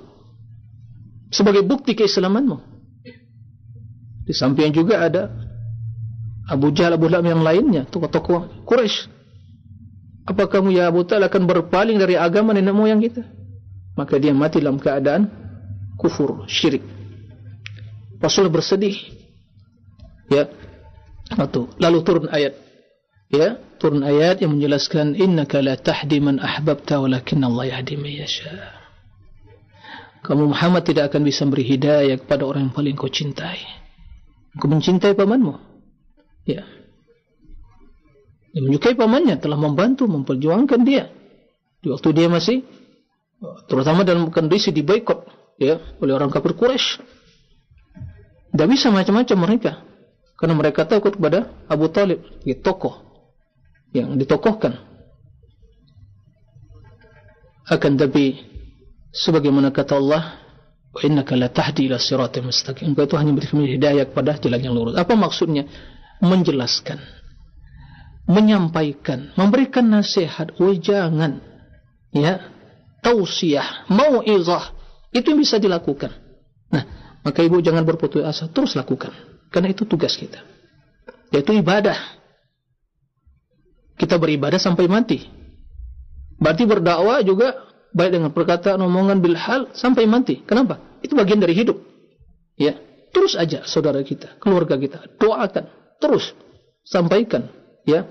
sebagai 1.27 1.67
bukti 1.67 1.91
keislamanmu 1.91 2.55
di 4.25 4.33
samping 4.33 4.71
juga 4.71 5.03
ada 5.03 5.29
Abu 6.45 6.69
Jahal, 6.69 6.93
Abu 6.93 7.09
Lahab 7.09 7.25
yang 7.25 7.41
lainnya, 7.41 7.89
tokoh-tokoh 7.89 8.65
Quraisy. 8.69 9.09
Apa 10.25 10.49
kamu 10.49 10.77
ya 10.77 10.89
Abu 10.89 11.05
Talib 11.05 11.29
akan 11.29 11.45
berpaling 11.45 11.97
dari 12.01 12.17
agama 12.17 12.53
nenek 12.53 12.73
moyang 12.73 13.01
kita? 13.01 13.25
Maka 13.97 14.17
dia 14.17 14.33
mati 14.33 14.61
dalam 14.61 14.81
keadaan 14.81 15.29
kufur, 15.97 16.45
syirik. 16.49 16.81
Rasul 18.17 18.49
bersedih. 18.49 18.97
Ya. 20.29 20.49
Atau 21.33 21.73
lalu 21.81 22.05
turun 22.05 22.29
ayat. 22.29 22.53
Ya, 23.33 23.57
turun 23.81 24.05
ayat 24.05 24.45
yang 24.45 24.53
menjelaskan 24.53 25.17
innaka 25.17 25.57
la 25.57 25.73
tahdi 25.73 26.21
man 26.21 26.37
ahbabta 26.37 27.01
walakin 27.01 27.41
Allah 27.41 27.73
yahdi 27.73 27.97
man 27.97 28.13
yasha. 28.13 28.53
Kamu 30.21 30.53
Muhammad 30.53 30.85
tidak 30.85 31.13
akan 31.13 31.21
bisa 31.25 31.45
beri 31.45 31.65
hidayah 31.65 32.17
kepada 32.21 32.45
orang 32.45 32.69
yang 32.69 32.73
paling 32.73 32.97
kau 32.97 33.09
cintai. 33.09 33.61
Engkau 34.57 34.69
mencintai 34.69 35.13
pamanmu. 35.13 35.53
Ya. 36.45 36.65
Dia 38.53 38.61
menyukai 38.61 38.95
pamannya 38.95 39.35
telah 39.41 39.59
membantu 39.59 40.07
memperjuangkan 40.07 40.81
dia 40.87 41.11
di 41.83 41.91
waktu 41.91 42.09
dia 42.15 42.31
masih 42.31 42.63
terutama 43.67 44.07
dalam 44.07 44.31
kondisi 44.31 44.71
di 44.71 44.79
boykot 44.79 45.27
ya 45.59 45.77
oleh 45.99 46.13
orang 46.15 46.31
kafir 46.31 46.55
Quraisy. 46.55 47.03
Tidak 48.55 48.67
bisa 48.71 48.87
macam-macam 48.89 49.37
mereka 49.43 49.71
karena 50.35 50.53
mereka 50.55 50.83
takut 50.83 51.15
kepada 51.15 51.47
Abu 51.71 51.87
Talib 51.87 52.19
sebagai 52.43 52.59
tokoh 52.59 53.01
yang 53.95 54.19
ditokohkan. 54.19 54.75
Akan 57.65 57.97
tapi 57.97 58.45
sebagaimana 59.15 59.71
kata 59.71 59.97
Allah 59.97 60.37
innaka 61.01 61.33
la 61.33 61.49
tahdi 61.49 61.87
ila 61.89 61.97
siratal 61.97 62.45
mustaqim. 62.45 62.91
Engkau 62.91 63.07
itu 63.07 63.15
hanya 63.15 63.31
memberikan 63.31 63.63
hidayah 63.63 64.05
kepada 64.11 64.37
jalan 64.37 64.61
yang 64.61 64.75
lurus. 64.75 64.95
Apa 64.99 65.15
maksudnya? 65.15 65.65
Menjelaskan 66.23 66.99
menyampaikan 68.25 69.29
memberikan 69.37 69.85
nasihat 69.85 70.57
wajangan 70.57 71.43
ya 72.09 72.41
tausiah 73.05 73.85
mauizah. 73.91 74.73
Itu 75.15 75.35
bisa 75.37 75.59
dilakukan. 75.61 76.11
Nah 76.71 76.83
maka 77.21 77.39
ibu 77.43 77.61
jangan 77.61 77.83
berputus 77.83 78.23
asa 78.25 78.49
terus 78.49 78.73
lakukan 78.79 79.13
karena 79.49 79.73
itu 79.73 79.83
tugas 79.83 80.15
kita 80.15 80.41
yaitu 81.33 81.55
ibadah 81.57 81.97
kita 83.95 84.19
beribadah 84.19 84.59
sampai 84.59 84.85
mati 84.87 85.25
berarti 86.39 86.63
berdakwah 86.67 87.23
juga 87.23 87.65
baik 87.95 88.11
dengan 88.11 88.31
perkataan 88.35 88.83
omongan 88.83 89.23
bil 89.23 89.39
hal 89.39 89.71
sampai 89.71 90.03
mati. 90.03 90.43
Kenapa? 90.43 90.83
Itu 90.99 91.15
bagian 91.15 91.39
dari 91.39 91.55
hidup. 91.55 91.79
Ya, 92.59 92.75
terus 93.15 93.39
aja 93.39 93.63
saudara 93.63 94.03
kita, 94.03 94.35
keluarga 94.43 94.75
kita, 94.75 95.07
doakan 95.15 95.71
terus 96.03 96.35
sampaikan 96.83 97.47
ya. 97.87 98.03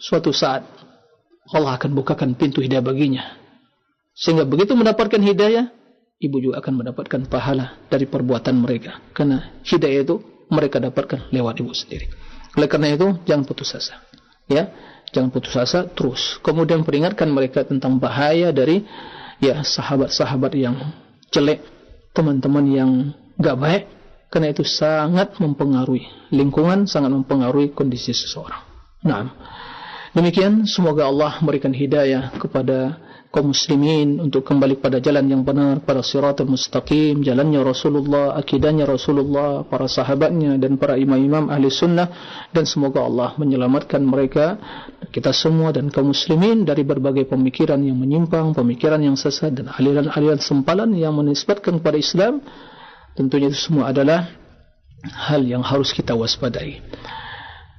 Suatu 0.00 0.32
saat 0.32 0.64
Allah 1.52 1.76
akan 1.76 1.92
bukakan 1.92 2.32
pintu 2.38 2.64
hidayah 2.64 2.80
baginya. 2.80 3.36
Sehingga 4.16 4.48
begitu 4.48 4.72
mendapatkan 4.72 5.20
hidayah, 5.20 5.68
ibu 6.16 6.40
juga 6.40 6.64
akan 6.64 6.80
mendapatkan 6.80 7.20
pahala 7.28 7.76
dari 7.92 8.08
perbuatan 8.08 8.64
mereka. 8.64 8.96
Karena 9.12 9.60
hidayah 9.60 10.00
itu 10.00 10.16
mereka 10.50 10.82
dapatkan 10.82 11.30
lewat 11.30 11.62
ibu 11.62 11.72
sendiri. 11.72 12.10
Oleh 12.58 12.66
karena 12.66 12.92
itu, 12.92 13.14
jangan 13.24 13.46
putus 13.46 13.72
asa. 13.72 14.02
Ya, 14.50 14.74
jangan 15.10 15.30
putus 15.34 15.54
asa 15.58 15.86
terus 15.90 16.38
kemudian 16.40 16.86
peringatkan 16.86 17.26
mereka 17.30 17.66
tentang 17.66 17.98
bahaya 17.98 18.54
dari 18.54 18.86
ya 19.42 19.62
sahabat-sahabat 19.62 20.52
yang 20.54 20.78
jelek 21.34 21.62
teman-teman 22.14 22.64
yang 22.70 22.90
enggak 23.38 23.56
baik 23.58 23.84
karena 24.30 24.54
itu 24.54 24.62
sangat 24.62 25.34
mempengaruhi 25.42 26.06
lingkungan 26.30 26.86
sangat 26.86 27.10
mempengaruhi 27.10 27.74
kondisi 27.74 28.14
seseorang 28.14 28.62
nah 29.02 29.34
demikian 30.14 30.66
semoga 30.66 31.10
Allah 31.10 31.42
memberikan 31.42 31.74
hidayah 31.74 32.30
kepada 32.38 32.98
kaum 33.30 33.54
muslimin 33.54 34.18
untuk 34.18 34.42
kembali 34.42 34.82
pada 34.82 34.98
jalan 34.98 35.30
yang 35.30 35.46
benar 35.46 35.78
pada 35.86 36.02
siratul 36.02 36.50
mustaqim 36.50 37.22
jalannya 37.22 37.62
Rasulullah 37.62 38.34
akidahnya 38.34 38.90
Rasulullah 38.90 39.62
para 39.62 39.86
sahabatnya 39.86 40.58
dan 40.58 40.74
para 40.74 40.98
imam-imam 40.98 41.46
ahli 41.46 41.70
sunnah. 41.70 42.10
Dan 42.50 42.66
semoga 42.66 43.06
Allah 43.06 43.38
menyelamatkan 43.38 44.02
mereka 44.02 44.58
kita 45.14 45.30
semua 45.30 45.70
dan 45.70 45.94
kaum 45.94 46.10
muslimin 46.10 46.66
dari 46.66 46.82
berbagai 46.82 47.30
pemikiran 47.30 47.78
yang 47.78 48.02
menyimpang 48.02 48.50
pemikiran 48.50 48.98
yang 48.98 49.14
sesat 49.14 49.54
dan 49.54 49.70
aliran-aliran 49.70 50.42
sempalan 50.42 50.90
yang 50.98 51.14
menisbatkan 51.14 51.78
kepada 51.78 51.96
Islam. 52.02 52.42
Tentunya 53.14 53.46
itu 53.46 53.70
semua 53.70 53.94
adalah 53.94 54.26
hal 55.06 55.46
yang 55.46 55.62
harus 55.62 55.94
kita 55.94 56.18
waspadai 56.18 56.82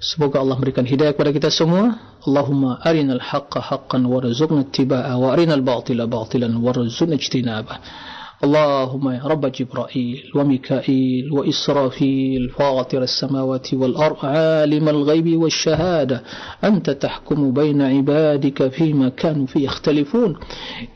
Semoga 0.02 0.41
Allah 0.41 0.58
memberikan 0.58 0.82
hidayah 0.82 1.14
kepada 1.14 1.30
kita 1.30 1.54
semua. 1.54 1.93
Allahumma 2.26 2.82
arinal 2.82 3.22
haqqa 3.22 3.62
haqqan 3.62 4.02
warzuqna 4.10 4.66
ittiba'a 4.66 5.14
wa 5.14 5.30
arinal 5.30 5.62
batila 5.62 6.10
batilan 6.10 6.58
warzuqna 6.58 7.22
ijtinaba. 7.22 7.78
اللهم 8.41 9.10
يا 9.10 9.24
رب 9.24 9.45
جبرائيل 9.45 10.32
وميكائيل 10.36 11.32
وإسرافيل 11.32 12.49
فاطر 12.49 13.04
السماوات 13.04 13.74
والأرض 13.74 14.26
عالم 14.26 14.89
الغيب 14.89 15.38
والشهادة 15.38 16.24
أنت 16.64 16.89
تحكم 16.89 17.54
بين 17.54 17.82
عبادك 17.82 18.68
فيما 18.68 19.10
كانوا 19.10 19.45
فيه 19.45 19.66
يختلفون 19.66 20.36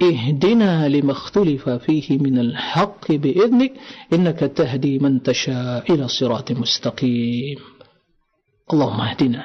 اهدنا 0.01 0.89
لما 0.89 1.12
اختلف 1.12 1.70
فيه 1.70 2.18
من 2.18 2.39
الحق 2.39 3.12
بإذنك 3.12 3.74
إنك 4.14 4.39
تهدي 4.39 4.99
من 4.99 5.24
تشاء 5.24 5.93
إلى 5.93 6.08
صراط 6.08 6.51
مستقيم 6.51 7.74
اللهم 8.74 9.01
اهدنا 9.01 9.43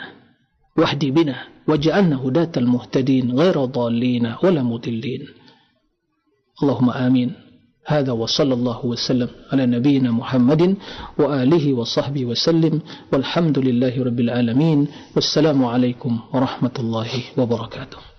واهدي 0.77 1.11
بنا 1.11 1.37
واجعلنا 1.69 2.17
هداة 2.25 2.53
المهتدين 2.57 3.37
غير 3.37 3.65
ضالين 3.65 4.35
ولا 4.43 4.63
مضلين. 4.63 5.27
اللهم 6.63 6.91
آمين. 6.91 7.33
هذا 7.87 8.13
وصلى 8.13 8.55
الله 8.55 8.87
وسلم 8.87 9.29
على 9.53 9.67
نبينا 9.67 10.11
محمد 10.11 10.77
وآله 11.19 11.75
وصحبه 11.75 12.25
وسلم. 12.25 12.81
والحمد 13.13 13.59
لله 13.59 14.05
رب 14.05 14.21
العالمين. 14.21 14.89
والسلام 15.17 15.65
عليكم 15.65 16.21
ورحمة 16.33 16.77
الله 16.79 17.11
وبركاته. 17.37 18.10